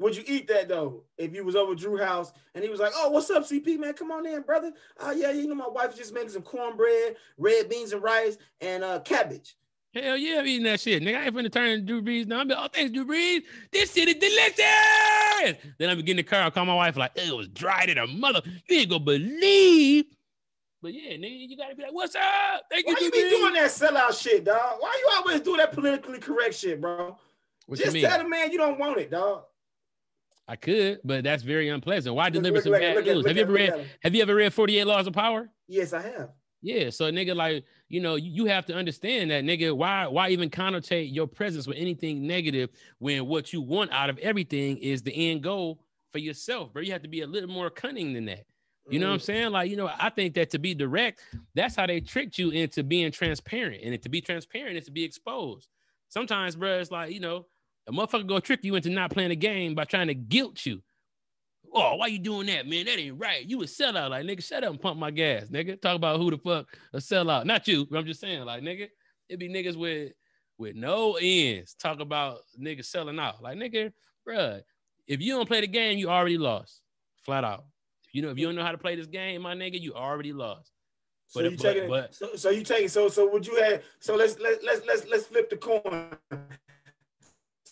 [0.00, 1.04] Would you eat that though?
[1.18, 3.92] If you was over Drew house and he was like, "Oh, what's up, CP man?
[3.92, 4.72] Come on in, brother.
[4.98, 8.82] Oh yeah, you know my wife just making some cornbread, red beans and rice, and
[8.82, 9.56] uh cabbage."
[9.92, 11.02] Hell yeah, I'm eating that shit.
[11.02, 12.38] Nigga, I ain't finna turn to Drew Brees now.
[12.38, 13.42] I'm like, oh, thanks, Drew Brees.
[13.72, 15.60] This shit is delicious.
[15.78, 16.42] Then I'm get in the car.
[16.44, 18.40] I call my wife like, it was dry to a mother.
[18.68, 20.04] You ain't gonna believe.
[20.82, 22.62] But yeah, nigga, you gotta be like, what's up?
[22.70, 24.76] Thank Why you, you be doing that sellout shit, dog?
[24.78, 27.16] Why you always do that politically correct shit, bro?
[27.66, 28.10] What just you mean?
[28.10, 29.42] tell the man you don't want it, dog.
[30.48, 32.16] I could, but that's very unpleasant.
[32.16, 33.26] Why deliver look- some look- bad look news?
[33.26, 33.88] Have you ever read?
[34.02, 35.50] Have you ever read 48 Laws of Power?
[35.68, 36.30] Yes, I have.
[36.62, 39.74] Yeah, so nigga, like you know, you you have to understand that nigga.
[39.76, 44.18] Why why even connotate your presence with anything negative when what you want out of
[44.18, 46.82] everything is the end goal for yourself, bro?
[46.82, 48.44] You have to be a little more cunning than that.
[48.90, 49.50] You know what I'm saying?
[49.50, 51.20] Like, you know, I think that to be direct,
[51.54, 53.82] that's how they tricked you into being transparent.
[53.82, 55.68] And to be transparent is to be exposed.
[56.08, 57.46] Sometimes, bro, it's like, you know,
[57.86, 60.82] a motherfucker gonna trick you into not playing a game by trying to guilt you.
[61.72, 62.86] Oh, why you doing that, man?
[62.86, 63.48] That ain't right.
[63.48, 64.10] You a sellout.
[64.10, 65.80] Like, nigga, shut up and pump my gas, nigga.
[65.80, 67.44] Talk about who the fuck a sellout.
[67.44, 68.88] Not you, but I'm just saying, like, nigga,
[69.28, 70.12] it be niggas with
[70.60, 73.42] with no ends talk about niggas selling out.
[73.42, 73.92] Like, nigga,
[74.28, 74.60] bruh,
[75.06, 76.82] if you don't play the game, you already lost.
[77.24, 77.64] Flat out.
[78.12, 80.32] You know, if you don't know how to play this game, my nigga, you already
[80.32, 80.72] lost.
[81.28, 83.82] So But you taking but- it, so, so you taking so so would you have
[84.00, 86.16] so let's let let's let's let's flip the coin.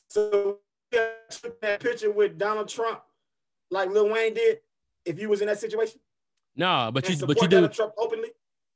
[0.09, 0.59] So
[0.91, 3.01] took that picture with Donald Trump,
[3.71, 4.61] like Lil Wayne did,
[5.05, 6.01] if you was in that situation,
[6.57, 8.31] Nah, but you but you do Trump openly.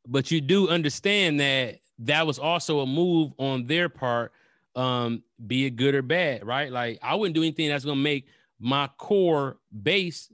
[0.07, 4.33] but you do understand that that was also a move on their part
[4.75, 8.27] um be it good or bad right like i wouldn't do anything that's gonna make
[8.59, 10.33] my core base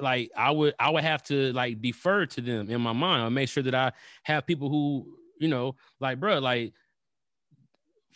[0.00, 3.28] like i would i would have to like defer to them in my mind i
[3.28, 5.06] make sure that i have people who
[5.38, 6.72] you know like bro like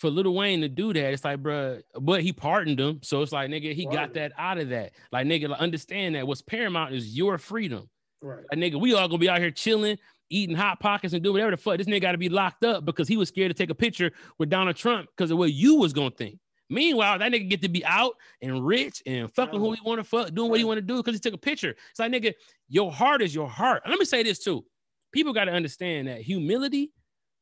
[0.03, 2.99] for Lil Wayne to do that, it's like, bro, but he pardoned him.
[3.03, 4.93] So it's like, nigga, he got that out of that.
[5.13, 7.89] Like, nigga, like, understand that what's paramount is your freedom.
[8.21, 8.45] Right.
[8.51, 11.53] Like, nigga, we all gonna be out here chilling, eating hot pockets and do whatever
[11.53, 11.79] the fuck.
[11.79, 14.11] This nigga got to be locked up because he was scared to take a picture
[14.39, 16.39] with Donald Trump because of what you was gonna think.
[16.71, 20.05] Meanwhile, that nigga get to be out and rich and fucking who he want to
[20.05, 21.75] fuck, doing what he want to do because he took a picture.
[21.91, 22.33] It's like, nigga,
[22.69, 23.83] your heart is your heart.
[23.85, 24.65] And let me say this too:
[25.13, 26.93] people got to understand that humility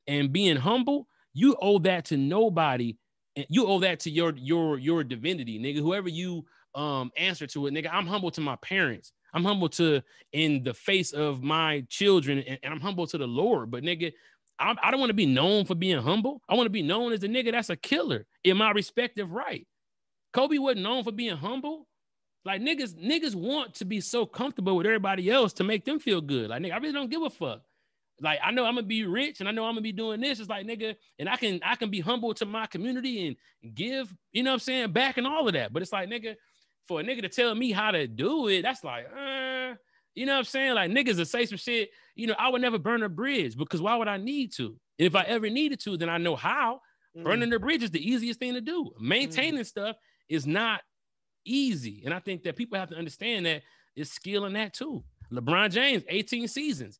[0.06, 2.96] and being humble, you owe that to nobody.
[3.36, 5.78] And you owe that to your your your divinity, nigga.
[5.78, 7.88] Whoever you um answer to it, nigga.
[7.92, 9.12] I'm humble to my parents.
[9.32, 10.02] I'm humble to
[10.32, 13.70] in the face of my children, and, and I'm humble to the Lord.
[13.70, 14.12] But nigga,
[14.60, 16.42] I, I don't want to be known for being humble.
[16.48, 19.66] I want to be known as a nigga that's a killer in my respective right.
[20.32, 21.86] Kobe wasn't known for being humble.
[22.44, 26.20] Like niggas, niggas want to be so comfortable with everybody else to make them feel
[26.20, 26.50] good.
[26.50, 27.62] Like nigga, I really don't give a fuck.
[28.20, 30.40] Like I know I'm gonna be rich and I know I'm gonna be doing this.
[30.40, 33.26] It's like nigga, and I can I can be humble to my community
[33.62, 35.72] and give, you know what I'm saying, back and all of that.
[35.72, 36.36] But it's like nigga,
[36.86, 39.74] for a nigga to tell me how to do it, that's like, uh,
[40.14, 40.74] you know what I'm saying?
[40.74, 43.80] Like niggas to say some shit, you know, I would never burn a bridge because
[43.80, 44.76] why would I need to?
[44.98, 46.80] If I ever needed to, then I know how.
[47.16, 47.24] Mm.
[47.24, 48.90] Burning the bridge is the easiest thing to do.
[49.00, 49.96] Maintaining stuff
[50.28, 50.80] is not
[51.44, 52.02] easy.
[52.04, 53.62] And I think that people have to understand that
[53.96, 55.02] it's skill in that too.
[55.32, 56.98] LeBron James, 18 seasons.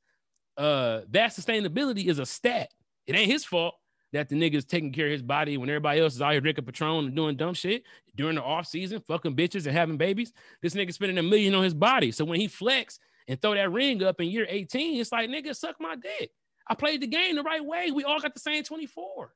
[0.56, 2.70] Uh, that sustainability is a stat.
[3.06, 3.74] It ain't his fault
[4.12, 6.64] that the nigga's taking care of his body when everybody else is out here drinking
[6.64, 7.84] Patron and doing dumb shit
[8.16, 10.32] during the off season, fucking bitches and having babies.
[10.62, 12.10] This nigga spending a million on his body.
[12.10, 15.54] So when he flex and throw that ring up in year 18, it's like, nigga,
[15.54, 16.30] suck my dick.
[16.66, 17.90] I played the game the right way.
[17.90, 19.32] We all got the same 24.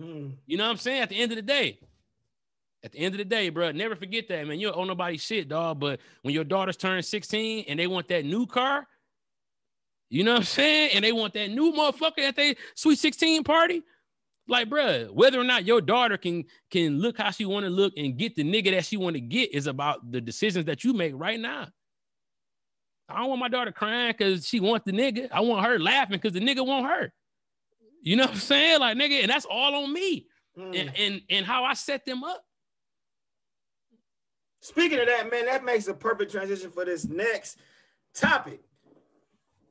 [0.00, 0.32] Mm.
[0.46, 1.02] You know what I'm saying?
[1.02, 1.78] At the end of the day,
[2.84, 4.60] at the end of the day, bro, never forget that, man.
[4.60, 5.80] You don't owe nobody shit, dog.
[5.80, 8.86] But when your daughters turn 16 and they want that new car,
[10.08, 10.90] you know what I'm saying?
[10.94, 13.82] And they want that new motherfucker at they sweet 16 party.
[14.48, 17.94] Like, bro, whether or not your daughter can can look how she want to look
[17.96, 20.92] and get the nigga that she want to get is about the decisions that you
[20.92, 21.68] make right now.
[23.08, 25.28] I don't want my daughter crying because she wants the nigga.
[25.32, 27.12] I want her laughing because the nigga want her.
[28.02, 28.80] You know what I'm saying?
[28.80, 30.26] Like, nigga, and that's all on me.
[30.56, 30.80] Mm.
[30.80, 32.44] And, and and how I set them up.
[34.60, 37.58] Speaking of that, man, that makes a perfect transition for this next
[38.14, 38.60] topic.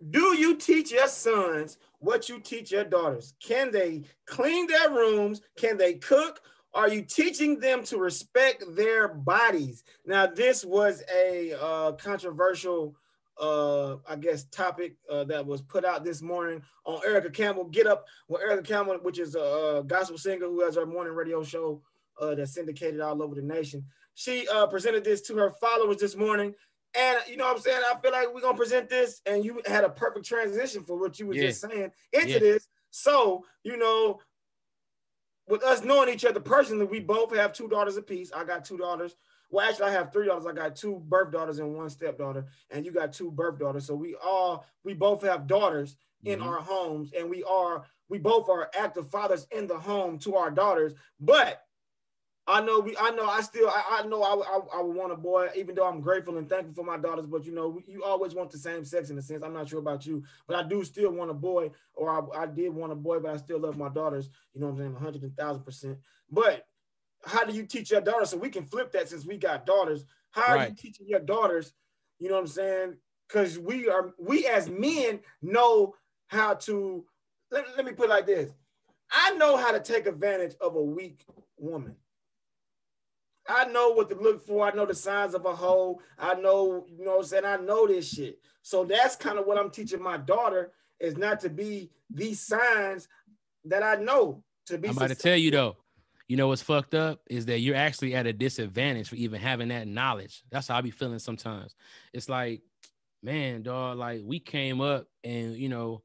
[0.09, 3.33] Do you teach your sons what you teach your daughters?
[3.39, 5.41] Can they clean their rooms?
[5.57, 6.41] Can they cook?
[6.73, 9.83] Are you teaching them to respect their bodies?
[10.05, 12.97] Now, this was a uh, controversial,
[13.39, 17.63] uh, I guess, topic uh, that was put out this morning on Erica Campbell.
[17.63, 21.43] Get up with Erica Campbell, which is a, gospel singer who has her morning radio
[21.43, 21.81] show
[22.19, 23.85] uh, that's syndicated all over the nation.
[24.13, 26.55] She uh, presented this to her followers this morning.
[26.97, 27.81] And you know what I'm saying?
[27.89, 31.19] I feel like we're gonna present this, and you had a perfect transition for what
[31.19, 31.47] you were Yeah.
[31.47, 32.39] just saying into Yeah.
[32.39, 32.67] this.
[32.91, 34.19] So, you know,
[35.47, 38.31] with us knowing each other personally, we both have two daughters apiece.
[38.31, 39.15] I got two daughters.
[39.51, 40.47] Well, actually, I have three daughters.
[40.47, 43.85] I got two birth daughters and one stepdaughter, and you got two birth daughters.
[43.85, 46.45] So we all we both have daughters in Mhm.
[46.45, 50.51] our homes, and we are we both are active fathers in the home to our
[50.51, 50.93] daughters.
[51.19, 51.63] But
[52.47, 55.11] I know we I know I still I, I know I, I I would want
[55.11, 57.25] a boy, even though I'm grateful and thankful for my daughters.
[57.25, 59.43] But you know, you always want the same sex in a sense.
[59.43, 62.45] I'm not sure about you, but I do still want a boy, or I, I
[62.45, 64.29] did want a boy, but I still love my daughters.
[64.53, 65.97] You know what I'm saying, 100 and thousand percent.
[66.29, 66.67] But
[67.25, 68.29] how do you teach your daughters?
[68.29, 70.05] So we can flip that since we got daughters.
[70.29, 71.73] How are you teaching your daughters?
[72.19, 72.97] You know what I'm saying?
[73.27, 75.95] Because we are we as men know
[76.27, 77.05] how to.
[77.49, 78.51] Let, let me put it like this.
[79.11, 81.25] I know how to take advantage of a weak
[81.57, 81.95] woman.
[83.47, 84.65] I know what to look for.
[84.65, 85.99] I know the signs of a hoe.
[86.17, 87.45] I know, you know what I'm saying?
[87.45, 88.39] I know this shit.
[88.61, 93.07] So that's kind of what I'm teaching my daughter is not to be these signs
[93.65, 94.89] that I know to be.
[94.89, 95.77] I'm about to tell you though,
[96.27, 99.67] you know what's fucked up is that you're actually at a disadvantage for even having
[99.67, 100.43] that knowledge.
[100.49, 101.75] That's how I be feeling sometimes.
[102.13, 102.61] It's like,
[103.21, 106.01] man, dog, like we came up and you know,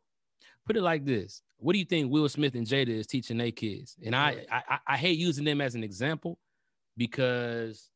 [0.67, 1.41] put it like this.
[1.59, 3.97] What do you think Will Smith and Jada is teaching their kids?
[4.05, 6.39] And I, I I- I hate using them as an example
[7.01, 7.89] because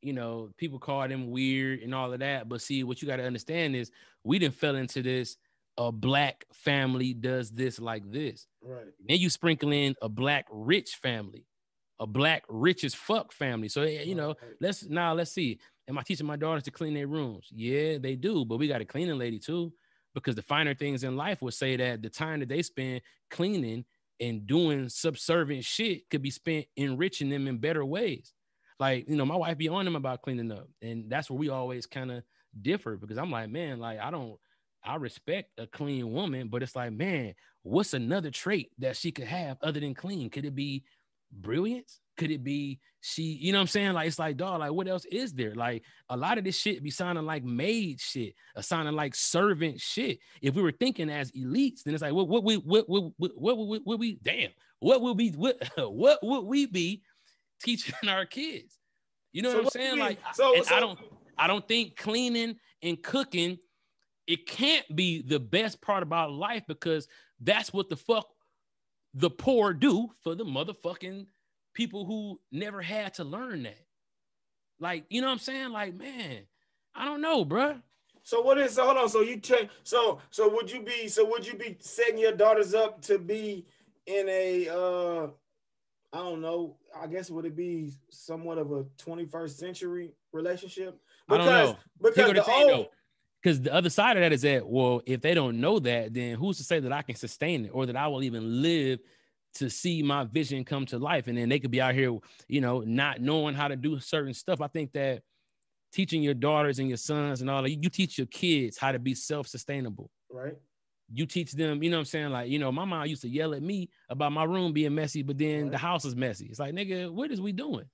[0.00, 2.48] you know people call them weird and all of that.
[2.48, 3.90] But see, what you got to understand is
[4.24, 5.36] we didn't fell into this.
[5.78, 8.46] A black family does this like this.
[8.62, 8.86] Right.
[9.06, 11.46] Then you sprinkle in a black rich family,
[12.00, 13.68] a black rich as fuck family.
[13.68, 14.56] So eh, you know, Right.
[14.60, 15.60] let's now let's see.
[15.88, 17.48] Am I teaching my daughters to clean their rooms?
[17.50, 19.72] Yeah, they do, but we got a cleaning lady too,
[20.14, 23.84] because the finer things in life would say that the time that they spend cleaning
[24.22, 28.32] and doing subservient shit could be spent enriching them in better ways.
[28.78, 31.50] Like, you know, my wife be on them about cleaning up, and that's where we
[31.50, 32.22] always kind of
[32.60, 34.38] differ because I'm like, man, like I don't
[34.84, 39.26] I respect a clean woman, but it's like, man, what's another trait that she could
[39.26, 40.30] have other than clean?
[40.30, 40.84] Could it be
[41.30, 42.00] brilliance?
[42.18, 43.92] Could it be she, you know what I'm saying?
[43.94, 45.54] Like, it's like, dog, like, what else is there?
[45.54, 49.80] Like, a lot of this shit be sounding like maid shit, or sounding like servant
[49.80, 50.18] shit.
[50.40, 53.32] If we were thinking as elites, then it's like, what, what, we, what, what, what,
[53.36, 54.50] what, what, what we, damn,
[54.80, 57.02] what would be, what, what would we be
[57.62, 58.78] teaching our kids?
[59.32, 59.98] You know So what I'm what do you saying?
[59.98, 60.98] Like, So- so- I don't,
[61.38, 63.58] I don't think cleaning and cooking
[64.28, 67.08] it can't be the best part about life because
[67.40, 68.28] that's what the fuck
[69.14, 71.26] the poor do for the motherfucking
[71.74, 73.86] people who never had to learn that.
[74.78, 75.70] Like, you know what I'm saying?
[75.70, 76.40] Like, man,
[76.94, 77.80] I don't know, bruh.
[78.24, 79.08] So what is so hold on?
[79.08, 82.72] So you take so so would you be so would you be setting your daughters
[82.72, 83.66] up to be
[84.06, 85.26] in a uh
[86.14, 91.00] I don't know, I guess would it be somewhat of a 21st century relationship?
[91.28, 91.78] I don't know.
[92.00, 92.86] Because the the old though.
[93.42, 96.36] Because the other side of that is that, well, if they don't know that, then
[96.36, 99.00] who's to say that I can sustain it or that I will even live
[99.54, 101.26] to see my vision come to life?
[101.28, 102.16] And then they could be out here,
[102.48, 104.60] you know, not knowing how to do certain stuff.
[104.60, 105.22] I think that
[105.92, 108.98] teaching your daughters and your sons and all that, you teach your kids how to
[108.98, 110.10] be self-sustainable.
[110.30, 110.54] right?
[111.14, 112.30] You teach them, you know what I'm saying?
[112.30, 115.22] Like, you know, my mom used to yell at me about my room being messy,
[115.22, 116.46] but then the house is messy.
[116.46, 117.84] It's like, nigga, what is we doing?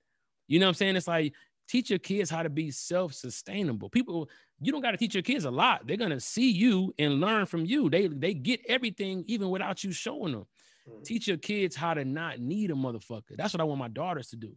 [0.47, 0.95] You know what I'm saying?
[0.95, 1.33] It's like
[1.69, 3.91] Teach your kids how to be self-sustainable.
[3.91, 4.27] People,
[4.59, 5.85] you don't got to teach your kids a lot.
[5.85, 7.91] They're gonna see you and learn from you.
[7.91, 10.47] They they get everything even without you showing them.
[10.89, 11.03] Mm.
[11.03, 13.35] Teach your kids how to not need a motherfucker.
[13.37, 14.55] That's what I want my daughters to do.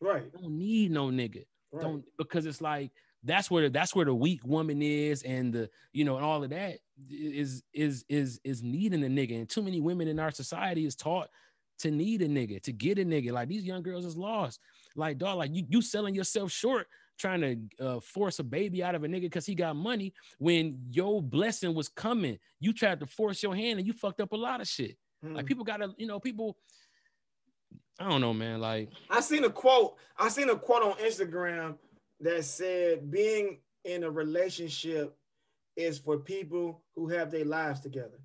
[0.00, 0.32] Right.
[0.32, 1.44] Don't need no nigga.
[1.72, 1.82] right.
[1.82, 2.90] Don't because it's like
[3.24, 6.50] that's where that's where the weak woman is and the you know and all of
[6.50, 6.78] that
[7.08, 9.38] is is is is needing a nigga.
[9.38, 11.28] And too many women in our society is taught
[11.80, 13.32] to need a nigga, to get a nigga.
[13.32, 14.60] Like these young girls is lost.
[14.96, 16.86] Like dog, like you you selling yourself short
[17.18, 17.40] trying
[17.78, 21.22] to uh, force a baby out of a nigga because he got money when your
[21.22, 22.38] blessing was coming.
[22.58, 24.96] You tried to force your hand and you fucked up a lot of shit.
[25.22, 25.48] Like Mm.
[25.48, 26.56] people gotta, you know, people.
[27.98, 28.60] I don't know, man.
[28.60, 29.96] Like, I seen a quote.
[30.16, 31.78] I seen a quote on Instagram
[32.20, 35.16] that said, "Being in a relationship
[35.76, 38.18] is for people who have their lives together,"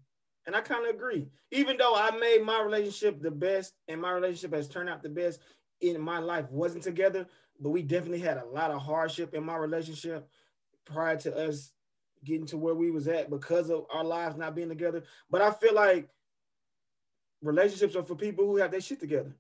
[0.46, 1.30] and I kind of agree.
[1.52, 5.10] Even though I made my relationship the best, and my relationship has turned out the
[5.10, 5.40] best
[5.82, 7.28] in my life wasn't together,
[7.60, 10.28] but we definitely had a lot of hardship in my relationship
[10.86, 11.74] prior to us
[12.24, 15.04] getting to where we was at because of our lives not being together.
[15.30, 16.10] But I feel like
[17.42, 19.36] relationships are for people who have their shit together.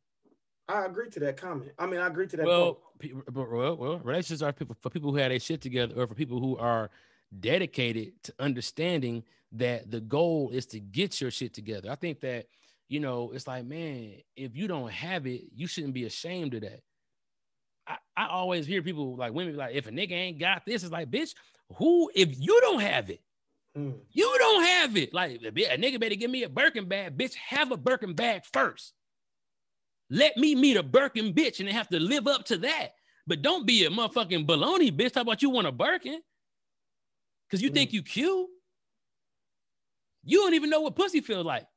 [0.69, 1.71] I agree to that comment.
[1.79, 2.45] I mean, I agree to that.
[2.45, 6.07] well, pe- well, well, relationships are people for people who have their shit together, or
[6.07, 6.89] for people who are
[7.39, 9.23] dedicated to understanding
[9.53, 11.89] that the goal is to get your shit together.
[11.89, 12.47] I think that
[12.89, 16.61] you know, it's like, man, if you don't have it, you shouldn't be ashamed of
[16.61, 16.79] that.
[17.85, 20.83] I, I always hear people like women be like, if a nigga ain't got this,
[20.83, 21.33] it's like, bitch,
[21.75, 23.21] who if you don't have it?
[23.78, 23.91] Hmm.
[24.11, 25.13] You don't have it.
[25.13, 27.36] Like a nigga better give me a Birkin bag, bitch.
[27.36, 28.93] Have a Birkin bag first.
[30.09, 32.93] Let me meet a Birkin bitch and have to live up to that.
[33.28, 35.13] But don't be a motherfucking baloney bitch.
[35.13, 36.19] How about you want a Birkin
[37.47, 38.47] because you think you cute.
[40.23, 41.67] You don't even know what pussy feels like.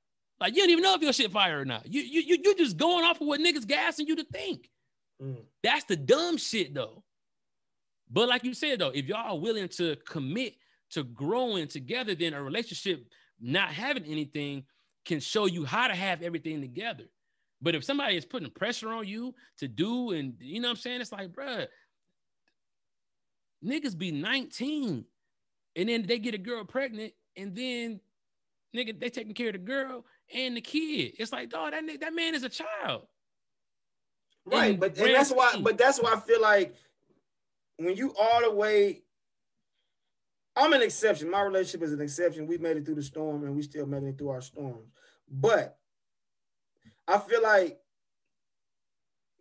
[0.41, 1.93] Like you don't even know if your shit fire or not.
[1.93, 4.71] You you you you just going off of what niggas gassing you to think.
[5.21, 5.35] Hmm.
[5.63, 7.05] That's the dumb shit though.
[8.11, 10.55] But like you said though, if y'all are willing to commit
[10.91, 13.05] to growing together, then a relationship
[13.41, 14.65] not having anything
[15.05, 17.05] can show you how to have everything together.
[17.63, 20.77] But if somebody is putting pressure on you to do, and you know what I'm
[20.77, 21.67] saying, it's like, bruh,
[23.65, 25.05] niggas be 19
[25.77, 28.01] and then they get a girl pregnant, and then
[28.75, 31.15] nigga, they taking care of the girl and the kid.
[31.19, 33.07] It's like, dog, that, that man is a child.
[34.45, 35.57] Right, in but and that's why.
[35.61, 36.75] But that's why I feel like
[37.77, 39.03] when you all the way,
[40.61, 41.31] I'm an exception.
[41.31, 42.47] My relationship is an exception.
[42.47, 44.91] We made it through the storm, and we still making it through our storms.
[45.27, 45.79] But
[47.09, 47.81] I feel like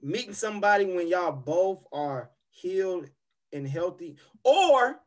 [0.01, 3.09] meeting somebody when y'all both are healed
[3.51, 4.15] and healthy,
[4.45, 5.01] or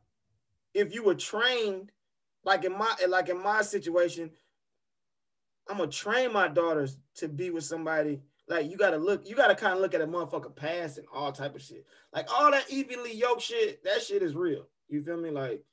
[0.74, 1.90] if you were trained,
[2.44, 4.30] like in my like in my situation,
[5.66, 8.20] I'm gonna train my daughters to be with somebody.
[8.48, 11.32] Like you gotta look, you gotta kind of look at a motherfucker past and all
[11.32, 11.86] type of shit.
[12.12, 14.66] Like all that evenly yoked shit, that shit is real.
[14.90, 15.30] You feel me?
[15.30, 15.64] Like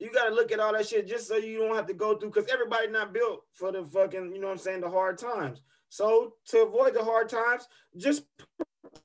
[0.00, 2.30] you gotta look at all that shit just so you don't have to go through
[2.30, 5.60] because everybody not built for the fucking, you know what I'm saying, the hard times.
[5.90, 8.24] So to avoid the hard times, just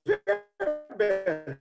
[0.05, 0.43] prepare
[0.97, 1.59] better.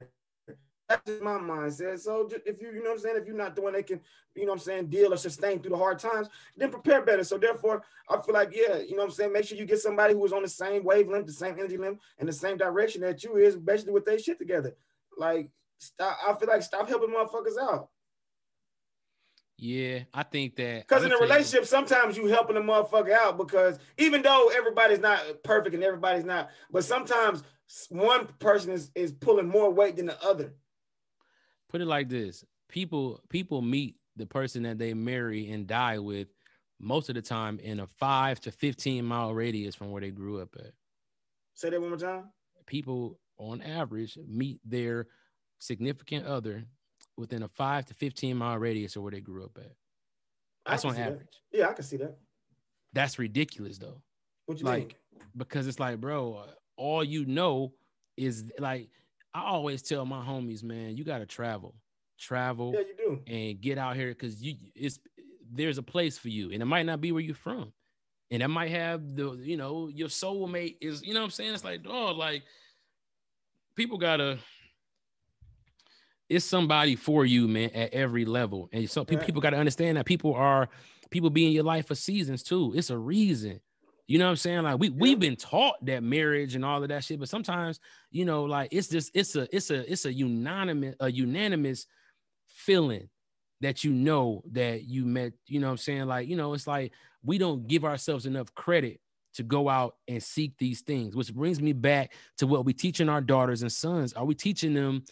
[0.88, 1.98] That's just my mindset.
[1.98, 4.00] So if you, you know what I'm saying, if you're not the one that can,
[4.34, 7.24] you know what I'm saying, deal or sustain through the hard times, then prepare better.
[7.24, 9.80] So therefore, I feel like, yeah, you know what I'm saying, make sure you get
[9.80, 13.00] somebody who is on the same wavelength, the same energy limit, and the same direction
[13.00, 14.76] that you is, basically with their shit together.
[15.16, 17.88] Like, stop, I feel like stop helping motherfuckers out.
[19.56, 23.12] Yeah, I think that Because in a gonna you- relationship, sometimes you helping a motherfucker
[23.12, 27.42] out because even though everybody's not perfect and everybody's not, but sometimes
[27.88, 30.52] one person is, is pulling more weight than the other.
[31.68, 36.28] put it like this people people meet the person that they marry and die with
[36.80, 40.40] most of the time in a 5 to 15 mile radius from where they grew
[40.40, 40.72] up at
[41.54, 42.24] Say that one more time.
[42.66, 45.06] people on average meet their
[45.58, 46.64] significant other
[47.16, 49.72] within a 5 to 15 mile radius of where they grew up at
[50.66, 51.08] that's on see that.
[51.12, 52.16] average Yeah, I can see that.
[52.92, 54.00] that's ridiculous though
[54.46, 54.96] What you Like, think?
[55.36, 56.44] because it's like, bro,
[56.76, 57.72] all you know
[58.16, 58.88] is like
[59.32, 61.74] I always tell my homies, man, you gotta travel,
[62.18, 63.22] travel, Yeah, you do.
[63.26, 64.98] and get out here because you it's
[65.50, 67.72] there's a place for you, and it might not be where you're from,
[68.30, 71.54] and that might have the you know your soulmate is you know what I'm saying.
[71.54, 72.42] It's like, oh, like
[73.76, 74.38] people gotta.
[76.28, 80.06] It's somebody for you, man, at every level, and so people got to understand that
[80.06, 80.68] people are
[81.10, 82.72] people be in your life for seasons too.
[82.74, 83.60] It's a reason.
[84.06, 84.62] You know what I'm saying?
[84.62, 88.24] Like we we've been taught that marriage and all of that shit, but sometimes, you
[88.24, 91.86] know, like it's just it's a it's a it's a unanimous a unanimous
[92.46, 93.08] feeling
[93.60, 96.06] that you know that you met, you know what I'm saying?
[96.06, 99.00] Like, you know, it's like we don't give ourselves enough credit
[99.34, 103.08] to go out and seek these things, which brings me back to what we teaching
[103.08, 104.12] our daughters and sons.
[104.12, 105.04] Are we teaching them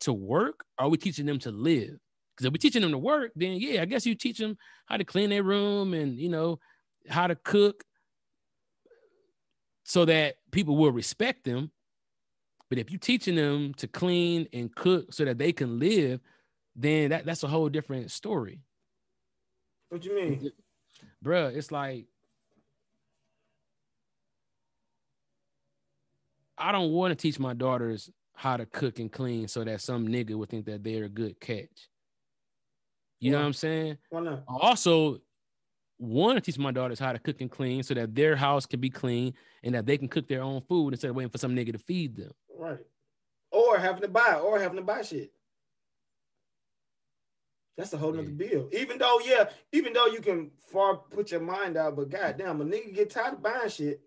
[0.00, 1.98] to work or are we teaching them to live?
[2.36, 4.96] Because if we're teaching them to work, then yeah, I guess you teach them how
[4.96, 6.58] to clean their room and you know
[7.08, 7.82] how to cook
[9.84, 11.70] so that people will respect them.
[12.68, 16.20] But if you're teaching them to clean and cook so that they can live,
[16.76, 18.60] then that, that's a whole different story.
[19.88, 20.52] What you mean?
[21.24, 22.06] Bruh, it's like
[26.58, 30.06] I don't want to teach my daughters how to cook and clean so that some
[30.06, 31.88] nigga would think that they're a good catch.
[33.18, 33.98] You know what I'm saying?
[34.10, 34.44] Why not?
[34.48, 35.18] I also
[35.98, 38.78] want to teach my daughters how to cook and clean so that their house can
[38.78, 39.34] be clean
[39.64, 41.78] and that they can cook their own food instead of waiting for some nigga to
[41.78, 42.30] feed them.
[42.56, 42.86] Right.
[43.50, 45.32] Or having to buy, or having to buy shit.
[47.76, 48.68] That's a whole nother bill.
[48.72, 52.64] Even though, yeah, even though you can far put your mind out, but goddamn, a
[52.64, 54.00] nigga get tired of buying shit.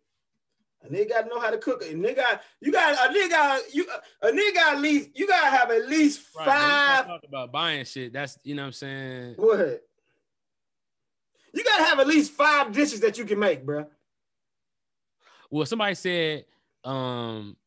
[0.83, 1.93] A nigga gotta know how to cook it.
[1.93, 3.85] A nigga, you got a nigga, you
[4.21, 7.05] a nigga at least you gotta have at least Right, but we not five.
[7.07, 8.13] talking about buying shit.
[8.13, 9.33] That's you know what I'm saying.
[9.37, 9.83] What?
[11.53, 13.85] You gotta have at least five dishes that you can make, bro.
[15.51, 16.45] Well, somebody said,
[16.83, 17.57] um,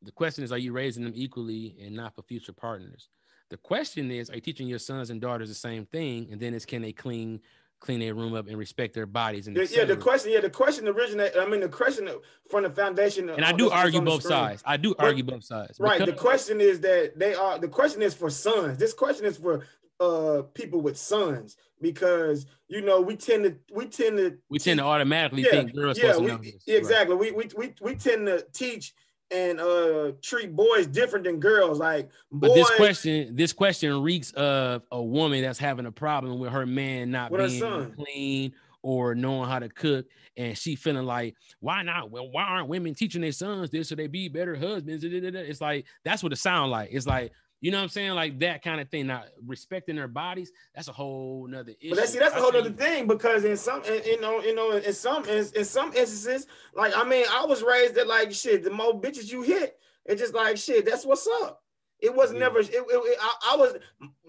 [0.00, 3.08] the question is, are you raising them equally and not for future partners?
[3.50, 6.28] The question is, are you teaching your sons and daughters the same thing?
[6.30, 7.40] And then it's can they clean
[7.80, 10.50] clean their room up and respect their bodies and The- yeah, the question, yeah, the
[10.50, 11.36] question originated.
[11.36, 12.08] I mean, the question
[12.50, 13.28] from the foundation.
[13.28, 14.62] and I do argue both sides.
[14.64, 15.78] I do But- argue both sides.
[15.78, 16.04] Right.
[16.04, 18.78] The question is that they are the question is for sons.
[18.78, 19.66] This question is for
[20.00, 24.78] uh people with sons because you know we tend to we tend to we tend
[24.80, 26.64] to automatically yeah, think girls yeah, we, to know this.
[26.66, 27.14] yeah, exactly.
[27.14, 28.92] We, we we we tend to teach
[29.30, 31.78] and uh treat boys different than girls.
[31.78, 36.52] Like But this question, this question reeks of a woman that's having a problem with
[36.52, 38.52] her man not With being clean
[38.82, 40.06] or knowing how to cook,
[40.36, 42.10] and she feeling like, why not?
[42.10, 45.04] Well, why aren't women teaching their sons this so they be better husbands?
[45.04, 46.90] It's like that's what it sounds like.
[46.92, 47.32] It's like
[47.64, 49.06] you know what I'm saying, like that kind of thing.
[49.06, 50.52] Not respecting their bodies.
[50.74, 51.88] That's a whole nother issue.
[51.90, 54.54] But that's see, that's a whole other thing because in some, in- you know, you
[54.54, 58.32] know, in some, in, in some instances, like I mean, I was raised that like
[58.32, 58.64] shit.
[58.64, 60.84] The more bitches you hit, it's just like shit.
[60.84, 61.62] That's what's up.
[62.00, 62.40] It was Yeah.
[62.40, 62.58] never.
[62.60, 63.76] It, it, it- I, I was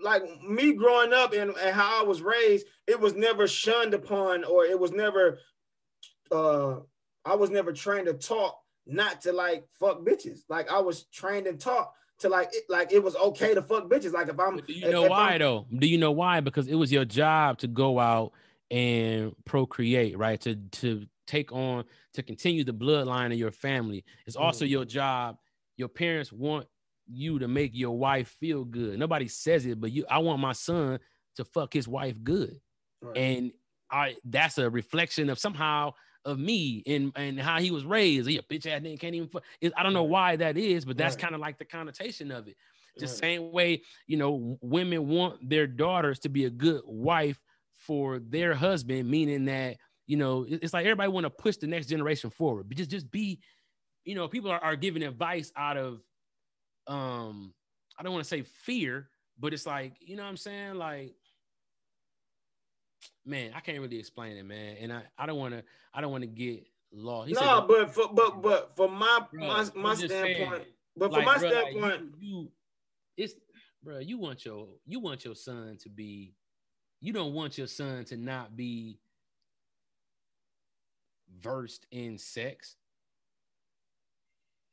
[0.01, 2.65] like me growing up and, and how I was raised.
[2.87, 5.39] It was never shunned upon, or it was never.
[6.31, 6.77] uh
[7.25, 10.41] I was never trained to talk not to like fuck bitches.
[10.47, 13.89] Like I was trained and taught to like it, like it was okay to fuck
[13.89, 14.13] bitches.
[14.13, 15.67] Like if I'm, But do you know if why I'm- though?
[15.77, 16.39] Do you know why?
[16.39, 18.31] Because it was your job to go out
[18.71, 20.39] and procreate, right?
[20.41, 24.05] To to take on to continue the bloodline of your family.
[24.27, 24.69] It's also Mhm.
[24.69, 25.37] your job.
[25.77, 26.67] Your parents want
[27.07, 28.97] you to make your wife feel good.
[28.97, 30.99] Nobody says it, but you I want my son
[31.35, 32.59] to fuck his wife good.
[33.01, 33.17] Right.
[33.17, 33.51] And
[33.91, 35.93] I that's a reflection of somehow
[36.25, 38.27] of me and and how he was raised.
[38.29, 39.29] He a bitch ass nigga can't even.
[39.61, 41.19] It- I don't know why that is, but that's Right.
[41.21, 42.57] kind of like the connotation of it.
[42.99, 43.09] The Right.
[43.09, 47.41] same way, you know, women want their daughters to be a good wife
[47.73, 51.87] for their husband, meaning that, you know, it's like everybody want to push the next
[51.87, 53.41] generation forward, but just just be,
[54.05, 56.01] you know, people are, are giving advice out of
[56.87, 57.53] um,
[57.97, 60.75] I don't want to say fear, but it's like, you know what I'm saying?
[60.75, 61.15] Like,
[63.25, 64.77] man, I can't really explain it, man.
[64.79, 67.29] And I, I don't want to, I don't want to get lost.
[67.29, 70.61] He no, said, but for but but for my Bruh, my, my standpoint, saying,
[70.97, 72.51] but from like, my like, standpoint, you, you
[73.17, 73.33] it's
[73.83, 76.33] bro, you want your you want your son to be
[77.01, 78.99] you don't want your son to not be
[81.41, 82.75] versed in sex.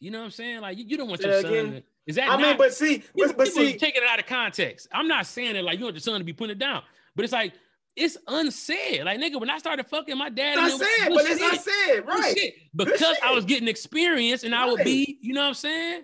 [0.00, 0.60] You know what I'm saying?
[0.60, 1.52] Like you, you don't want your son.
[1.52, 4.88] To, is that I mean, but see, but, but see, taking it out of context.
[4.92, 6.82] I'm not saying that like you want your son to be putting it down,
[7.14, 7.52] but it's like
[7.96, 9.04] it's unsaid.
[9.04, 11.14] Like nigga, when I started fucking my dad, it's not and it was said, good
[11.14, 11.62] but it's not shit.
[11.62, 12.38] said, Good right?
[12.38, 12.54] shit.
[12.74, 14.84] Because I was getting experience and I would Right.
[14.86, 16.02] be, you know what I'm saying?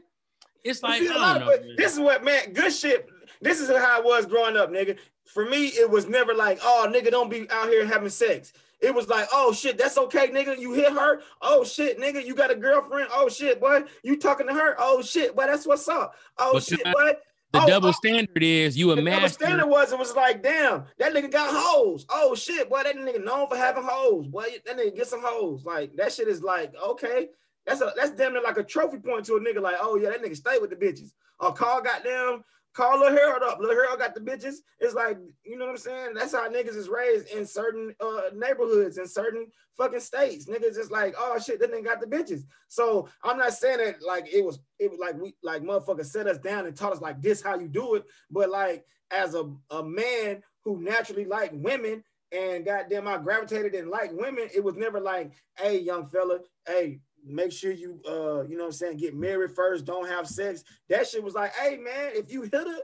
[0.65, 1.75] It's like, see, I a don't of- know.
[1.77, 3.09] this is what man, good shit.
[3.41, 4.99] This is how I was growing up, nigga.
[5.33, 8.53] For me, it was never like, oh, nigga, don't be out here having sex.
[8.81, 10.59] It was like, oh shit, that's okay, nigga.
[10.59, 11.21] You hit her.
[11.43, 13.09] Oh shit, nigga, you got a girlfriend.
[13.13, 14.77] Oh shit, boy, you talking to her.
[14.79, 16.15] Oh shit, boy, that's what's up.
[16.39, 17.13] Oh But shit, you- boy.
[17.53, 19.45] The oh, double oh, standard is you a The double master.
[19.45, 22.05] standard was it was like, damn, that nigga got hoes.
[22.11, 24.27] Oh shit, boy, that nigga known for having hoes.
[24.27, 25.65] Boy, that nigga get some hoes.
[25.65, 27.29] Like that shit is like, okay,
[27.67, 29.63] that's a that's damn near like a trophy point to a nigga.
[29.63, 31.13] Like, oh yeah, that nigga stay with the bitches.
[31.41, 32.43] Or got goddamn,
[32.79, 33.59] call Lil Harold up.
[33.59, 34.57] Lil Harold got the bitches.
[34.79, 36.15] It's like, you know what I'm saying?
[36.15, 40.47] That's how niggas is raised in certain uh neighborhoods in certain fucking states.
[40.47, 42.43] Niggas just like, oh shit, that nigga got the bitches.
[42.69, 46.29] So I'm not saying that like it was it was like we like motherfuckers set
[46.29, 49.51] us down and taught us like this how you do it, but like as a,
[49.71, 54.77] a man who naturally like women and goddamn I gravitated and like women, it was
[54.77, 58.97] never like, hey young fella, hey, make sure you uh you know what I'm saying
[58.99, 60.65] get married first, don't have sex.
[60.89, 62.83] That shit was like, hey man, if you hit it,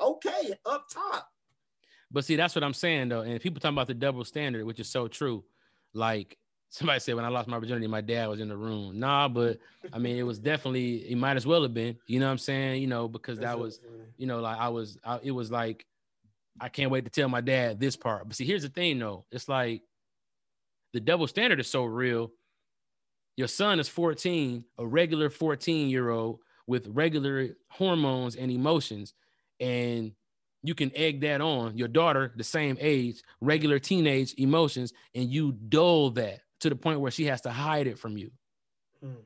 [0.00, 1.28] okay, up top.
[2.10, 3.22] But see, that's what I'm saying though.
[3.22, 5.44] And people talking about the double standard, which is so true.
[5.94, 6.36] Like
[6.70, 8.98] somebody said when I lost my virginity, my dad was in the room.
[8.98, 9.58] Nah, but
[9.92, 11.96] I mean, it was definitely it might as well have been.
[12.06, 12.82] You know what I'm saying?
[12.82, 13.80] You know, because that was,
[14.16, 15.86] you know, like I was, I, it was like
[16.60, 18.26] I can't wait to tell my dad this part.
[18.26, 19.24] But see, here's the thing though.
[19.30, 19.82] It's like
[20.92, 22.30] the double standard is so real.
[23.36, 29.14] Your son is 14, a regular 14 year old with regular hormones and emotions,
[29.60, 30.12] and
[30.62, 35.52] you can egg that on your daughter, the same age, regular teenage emotions, and you
[35.52, 38.30] dull that to the point where she has to hide it from you.
[39.00, 39.20] Hmm.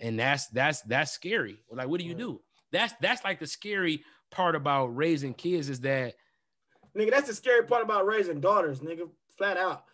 [0.00, 1.58] And that's that's that's scary.
[1.70, 2.40] Like, what do you do?
[2.70, 6.14] That's that's like the scary part about raising kids is that
[6.96, 9.08] nigga, that's the scary part about raising daughters, nigga.
[9.36, 9.84] Flat out.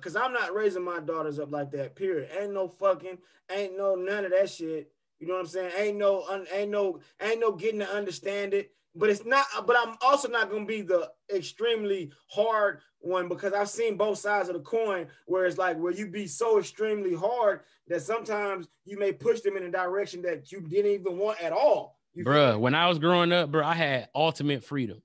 [0.00, 1.96] Cause I'm not raising my daughters up like that.
[1.96, 2.30] Period.
[2.38, 3.18] Ain't no fucking,
[3.50, 4.90] ain't no none of that shit.
[5.18, 5.72] You know what I'm saying?
[5.78, 9.94] Ain't no, ain't no, ain't no getting to understand it but it's not but i'm
[10.00, 14.54] also not going to be the extremely hard one because i've seen both sides of
[14.54, 19.12] the coin where it's like where you be so extremely hard that sometimes you may
[19.12, 22.74] push them in a direction that you didn't even want at all you bruh when
[22.74, 25.00] i was growing up bro i had ultimate freedom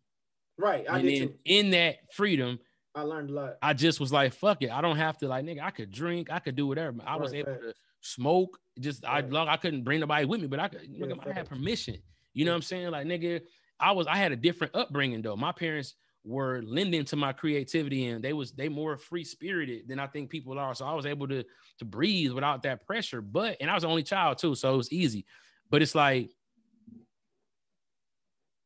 [0.57, 1.35] right I and did too.
[1.45, 2.59] in that freedom
[2.95, 5.45] i learned a lot i just was like fuck it i don't have to like
[5.45, 7.61] nigga i could drink i could do whatever i right, was able right.
[7.61, 9.33] to smoke just right.
[9.33, 11.97] i i couldn't bring nobody with me but i could yeah, nigga, i had permission
[12.33, 13.41] you know what i'm saying like nigga
[13.81, 15.35] I was I had a different upbringing though.
[15.35, 19.99] My parents were lending to my creativity and they was they more free spirited than
[19.99, 20.75] I think people are.
[20.75, 21.43] So I was able to
[21.79, 23.21] to breathe without that pressure.
[23.21, 25.25] But and I was the only child too, so it was easy.
[25.69, 26.31] But it's like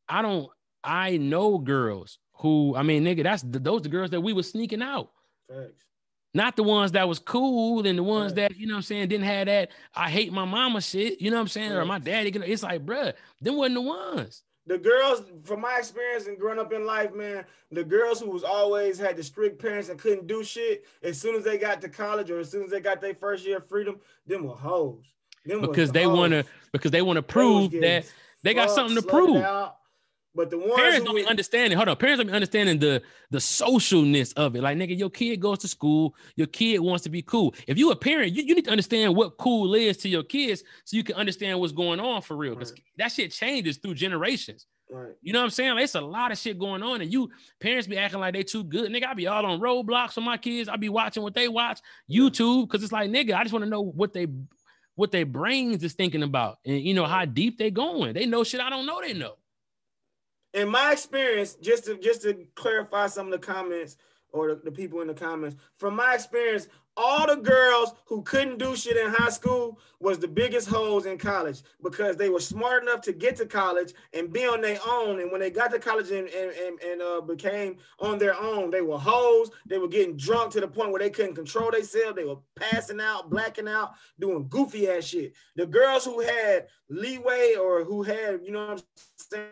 [0.09, 0.49] I don't
[0.83, 4.43] I know girls who I mean nigga that's the, those the girls that we were
[4.43, 5.11] sneaking out.
[5.49, 5.83] Thanks.
[6.33, 8.49] Not the ones that was cool and the ones right.
[8.49, 11.31] that, you know what I'm saying, didn't have that I hate my mama shit, you
[11.31, 11.71] know what I'm saying?
[11.71, 11.77] Right.
[11.77, 16.27] Or my daddy, it's like, bruh, them wasn't the ones the girls, from my experience
[16.27, 19.89] and growing up in life, man, the girls who was always had the strict parents
[19.89, 22.71] and couldn't do shit, as soon as they got to college or as soon as
[22.71, 25.05] they got their first year of freedom, them were hoes.
[25.45, 28.05] Them because they want to because they want to prove that
[28.41, 29.43] they got something to prove.
[29.43, 29.77] Out.
[30.35, 31.77] But the ones parents don't be understanding.
[31.77, 34.61] Hold on, parents don't be understanding the the socialness of it.
[34.61, 36.13] Like nigga, your kid goes to school.
[36.35, 37.55] Your kid wants to be cool.
[37.67, 40.63] If you a parent, you, you need to understand what cool is to your kids,
[40.83, 42.53] so you can understand what's going on for real.
[42.53, 42.81] Because right.
[42.97, 44.67] that shit changes through generations.
[44.91, 45.13] Right.
[45.21, 45.73] You know what I'm saying?
[45.73, 47.29] Like, it's a lot of shit going on, and you
[47.61, 48.91] parents be acting like they too good.
[48.91, 50.67] Nigga, I be all on Roblox with my kids.
[50.67, 51.79] I be watching what they watch
[52.11, 54.27] YouTube because it's like nigga, I just want to know what they
[54.95, 58.13] what their brains is thinking about, and you know how deep they going.
[58.13, 58.99] They know shit I don't know.
[59.01, 59.35] They know
[60.55, 63.97] in my experience, just to just to clarify some of the comments
[64.31, 68.57] or the, the, people in the comments, from my experience, all the girls who couldn't
[68.57, 72.83] do shit in high school was the biggest hoes in college because they were smart
[72.83, 75.19] enough to get to college and be on their own.
[75.19, 78.71] And when they got to college and, and, and, and uh, became on their own,
[78.71, 79.51] they were hoes.
[79.65, 82.15] They were getting drunk to the point where they couldn't control themselves.
[82.15, 85.33] They were passing out, blacking out, doing goofy ass shit.
[85.55, 88.83] The girls who had leeway or who had, you know what I'm
[89.17, 89.47] saying,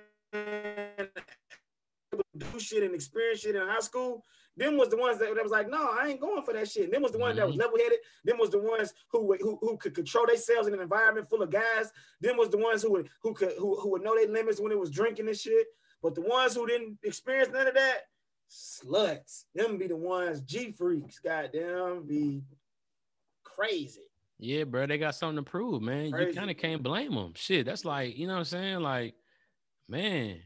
[2.38, 4.24] do shit and experience shit in high school,
[4.56, 6.86] them was the ones that, that was like, no, I ain't going for that shit.
[6.86, 7.40] And them was the ones mm-hmm.
[7.40, 7.62] that was mm-hmm.
[7.62, 8.00] level headed.
[8.24, 11.50] Them was the ones who, who who could control themselves in an environment full of
[11.50, 11.92] guys.
[12.22, 14.72] Them was the ones who would who could who, who would know their limits when
[14.72, 15.68] it was drinking and shit.
[16.02, 18.02] But the ones who didn't experience none of that,
[18.52, 19.46] sluts.
[19.56, 21.20] Them be the ones G freaks.
[21.20, 22.44] Goddamn, be
[23.44, 24.02] crazy.
[24.38, 26.12] Yeah, bro, they got something to prove, man.
[26.12, 26.30] Crazy.
[26.30, 27.34] You kind of can't blame them.
[27.36, 29.16] Shit, that's like you know what I'm saying, like
[29.88, 30.40] Man.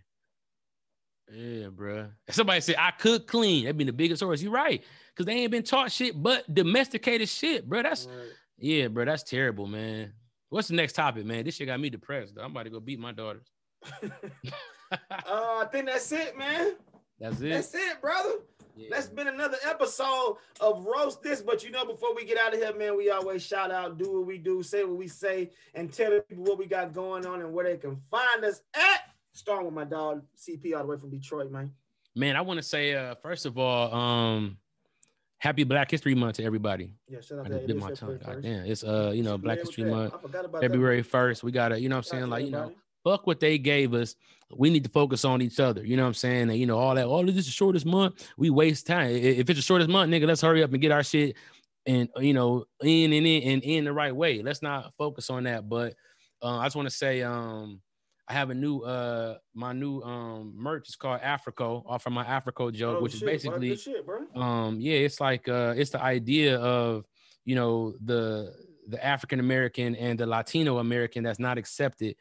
[1.31, 2.07] Yeah, bro.
[2.29, 3.65] Somebody said I could clean.
[3.65, 4.41] That'd be the biggest source.
[4.41, 4.83] You're right.
[5.15, 7.81] Cause they ain't been taught shit but domesticated shit, bro.
[7.81, 8.29] That's right.
[8.59, 9.05] yeah, bro.
[9.05, 10.13] That's terrible, man.
[10.49, 11.43] What's the next topic, man?
[11.43, 12.35] This shit got me depressed.
[12.35, 12.43] Though.
[12.43, 13.47] I'm about to go beat my daughters.
[14.03, 14.07] uh,
[14.91, 16.75] I think that's it, man.
[17.19, 17.49] That's it.
[17.49, 18.35] That's it, brother.
[18.77, 18.89] Yeah.
[18.91, 21.41] That's been another episode of Roast This.
[21.41, 24.19] But you know, before we get out of here, man, we always shout out, do
[24.19, 27.41] what we do, say what we say, and tell people what we got going on
[27.41, 29.06] and where they can find us at
[29.37, 31.71] starting with my dog CP all the way from Detroit, man.
[32.15, 34.57] Man, I want to say uh, first of all, um,
[35.37, 36.91] happy Black History Month to everybody.
[37.07, 38.19] Yeah, shout out I to my tongue.
[38.25, 40.13] God damn, it's uh, you know, Black History Month.
[40.59, 41.43] February first.
[41.43, 42.73] We gotta, you know, what I'm saying, like, you know,
[43.03, 44.15] fuck what they gave us.
[44.55, 45.85] We need to focus on each other.
[45.85, 46.49] You know what I'm saying?
[46.49, 48.27] And you know, all that, all of this is shortest month.
[48.37, 49.11] We waste time.
[49.11, 51.35] If it's the shortest month, nigga, let's hurry up and get our shit
[51.87, 54.41] and you know, in and in and in the right way.
[54.41, 55.67] Let's not focus on that.
[55.67, 55.95] But
[56.41, 57.81] uh, I just want to say, um,
[58.27, 62.25] I have a new uh my new um merch is called Africo off of my
[62.25, 64.05] Africo joke, oh, which shit, is basically shit,
[64.35, 67.05] um yeah, it's like uh it's the idea of
[67.45, 68.53] you know the
[68.89, 72.15] the African American and the Latino American that's not accepted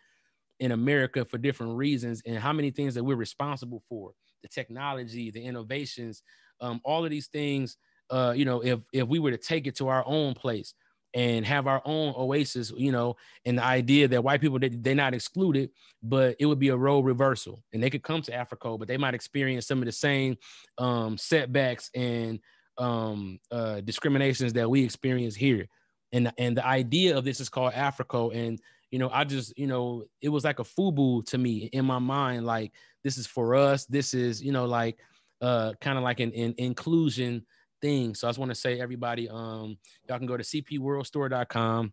[0.61, 5.31] in America for different reasons, and how many things that we're responsible for the technology,
[5.31, 6.23] the innovations,
[6.61, 7.77] um, all of these things.
[8.11, 10.73] Uh, you know, if if we were to take it to our own place
[11.17, 14.95] and have our own oasis, you know, and the idea that white people they, they're
[14.95, 15.71] not excluded,
[16.03, 18.99] but it would be a role reversal, and they could come to Africa, but they
[18.99, 20.37] might experience some of the same
[20.77, 22.39] um, setbacks and
[22.77, 25.67] um, uh, discriminations that we experience here.
[26.13, 28.61] And and the idea of this is called Africa, and
[28.91, 31.99] you know, I just you know, it was like a fubu to me in my
[31.99, 32.73] mind, like
[33.05, 33.87] this is for us.
[33.87, 34.99] This is you know like
[35.41, 37.47] uh kind of like an, an inclusion
[37.87, 38.15] thing.
[38.17, 39.79] So I just want to say everybody, um,
[40.09, 41.93] y'all can go to cpworldstore.com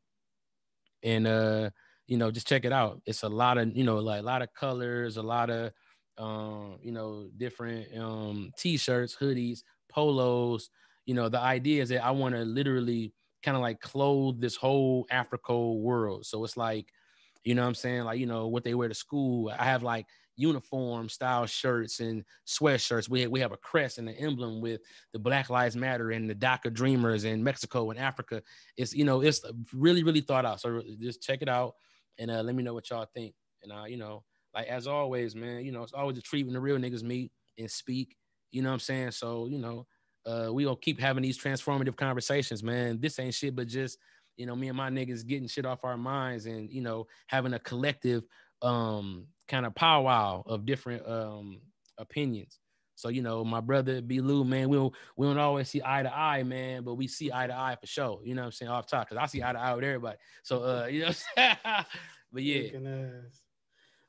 [1.03, 1.69] and uh,
[2.07, 3.01] you know, just check it out.
[3.05, 5.71] It's a lot of, you know, like a lot of colors, a lot of
[6.17, 10.69] um, you know, different um t-shirts, hoodies, polos.
[11.05, 13.13] You know, the idea is that I want to literally
[13.43, 16.25] kind of like clothe this whole Africa world.
[16.25, 16.87] So it's like,
[17.43, 18.03] you know I'm saying?
[18.03, 19.51] Like, you know, what they wear to school.
[19.57, 23.09] I have like uniform style shirts and sweatshirts.
[23.09, 24.81] We, we have a crest and an emblem with
[25.11, 28.41] the Black Lives Matter and the DACA Dreamers in Mexico and Africa.
[28.77, 29.41] It's, you know, it's
[29.73, 30.61] really, really thought out.
[30.61, 31.75] So just check it out
[32.17, 33.33] and uh, let me know what y'all think.
[33.63, 34.23] And, uh, you know,
[34.53, 37.31] like as always, man, you know, it's always a treat when the real niggas meet
[37.57, 38.15] and speak.
[38.51, 39.11] You know what I'm saying?
[39.11, 39.87] So, you know,
[40.25, 42.99] uh, we gonna keep having these transformative conversations, man.
[42.99, 43.97] This ain't shit, but just
[44.37, 47.53] you know, me and my niggas getting shit off our minds and you know, having
[47.53, 48.23] a collective
[48.63, 51.61] um kind of powwow of different um
[51.97, 52.59] opinions.
[52.95, 54.21] So you know, my brother B.
[54.21, 57.31] Lou, man, we don't we don't always see eye to eye, man, but we see
[57.31, 58.21] eye to eye for sure.
[58.23, 58.71] You know what I'm saying?
[58.71, 60.17] Off top, because I see eye to eye with everybody.
[60.43, 61.11] So uh, you know,
[62.31, 62.69] but yeah.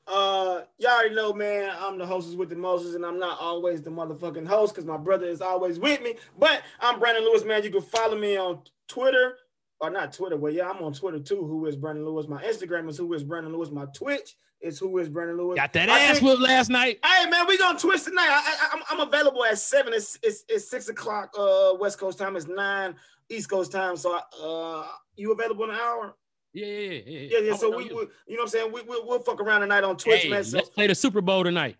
[0.07, 1.71] Uh, y'all already know, man.
[1.79, 4.97] I'm the hostess with the Moses, and I'm not always the motherfucking host because my
[4.97, 6.15] brother is always with me.
[6.37, 7.63] But I'm Brandon Lewis, man.
[7.63, 9.37] You can follow me on Twitter
[9.79, 10.37] or not Twitter.
[10.37, 11.43] Well, yeah, I'm on Twitter too.
[11.43, 12.27] Who is Brandon Lewis?
[12.27, 13.71] My Instagram is who is Brandon Lewis.
[13.71, 15.55] My Twitch is who is Brandon Lewis.
[15.55, 16.99] Got that ass whooped last night.
[17.05, 18.27] Hey man, we gonna twist tonight.
[18.29, 19.93] I, I, am available at seven.
[19.93, 22.35] It's, it's, it's six o'clock uh West Coast time.
[22.35, 22.95] It's nine
[23.29, 23.97] East Coast time.
[23.97, 26.15] So uh, you available in an hour?
[26.53, 27.27] Yeah, yeah, yeah, yeah.
[27.31, 27.55] yeah, yeah.
[27.55, 28.71] So we, we, you know what I'm saying?
[28.71, 30.43] We, we, we'll fuck around tonight on Twitch, hey, man.
[30.43, 31.75] So, let's play the Super Bowl tonight.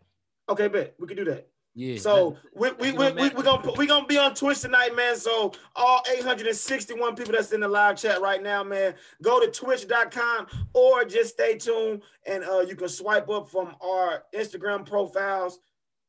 [0.49, 1.47] Okay, bet we can do that.
[1.77, 1.97] Yeah.
[1.99, 5.17] So we we we we we gonna we gonna be on Twitch tonight, man.
[5.17, 10.47] So all 861 people that's in the live chat right now, man, go to twitch.com
[10.73, 15.59] or just stay tuned and uh you can swipe up from our Instagram profiles.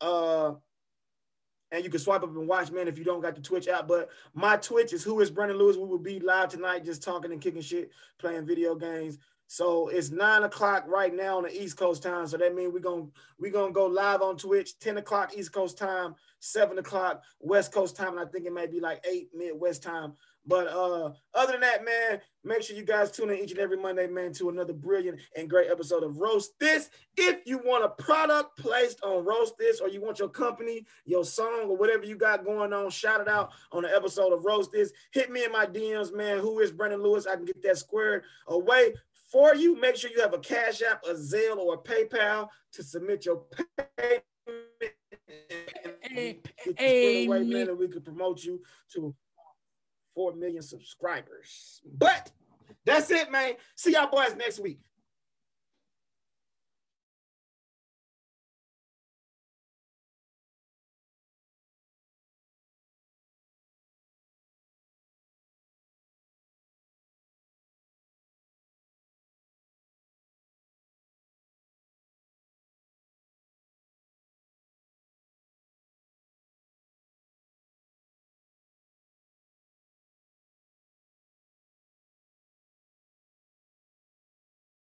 [0.01, 0.53] Uh
[1.73, 3.89] and you can swipe up and watch, man, if you don't got the Twitch app.
[3.89, 5.77] But my Twitch is who is Brandon Lewis.
[5.77, 9.19] We will be live tonight, just talking and kicking shit, playing video games.
[9.49, 12.27] So it's nine o'clock right now on the East Coast time.
[12.27, 13.07] So that means we're gonna
[13.39, 17.97] we're gonna go live on Twitch, 10 o'clock East Coast time, seven o'clock West Coast
[17.97, 20.15] time, and I think it may be like eight Midwest time.
[20.49, 23.77] But uh, other than that, man, make sure you guys tune in each and every
[23.77, 26.89] Monday, man, to another brilliant and great episode of Roast This.
[27.17, 31.25] If you want a product placed on Roast This, or you want your company, your
[31.25, 34.71] song, or whatever you got going on, shout it out on the episode of Roast
[34.71, 34.93] This.
[35.11, 36.39] Hit me in my DMs, man.
[36.39, 37.27] Who is Brandon Lewis?
[37.27, 38.95] I can get that squared away
[39.31, 39.79] for you.
[39.81, 43.45] Make sure you have a Cash App, a Zelle, or a PayPal to submit your
[43.99, 44.25] payment.
[46.03, 46.41] Hey,
[46.77, 48.63] hey, and we could promote you
[48.95, 49.15] to
[50.15, 51.83] four million subscribers.
[51.99, 52.31] But
[52.85, 53.55] that's it, man.
[53.75, 54.81] See y'all boys next week.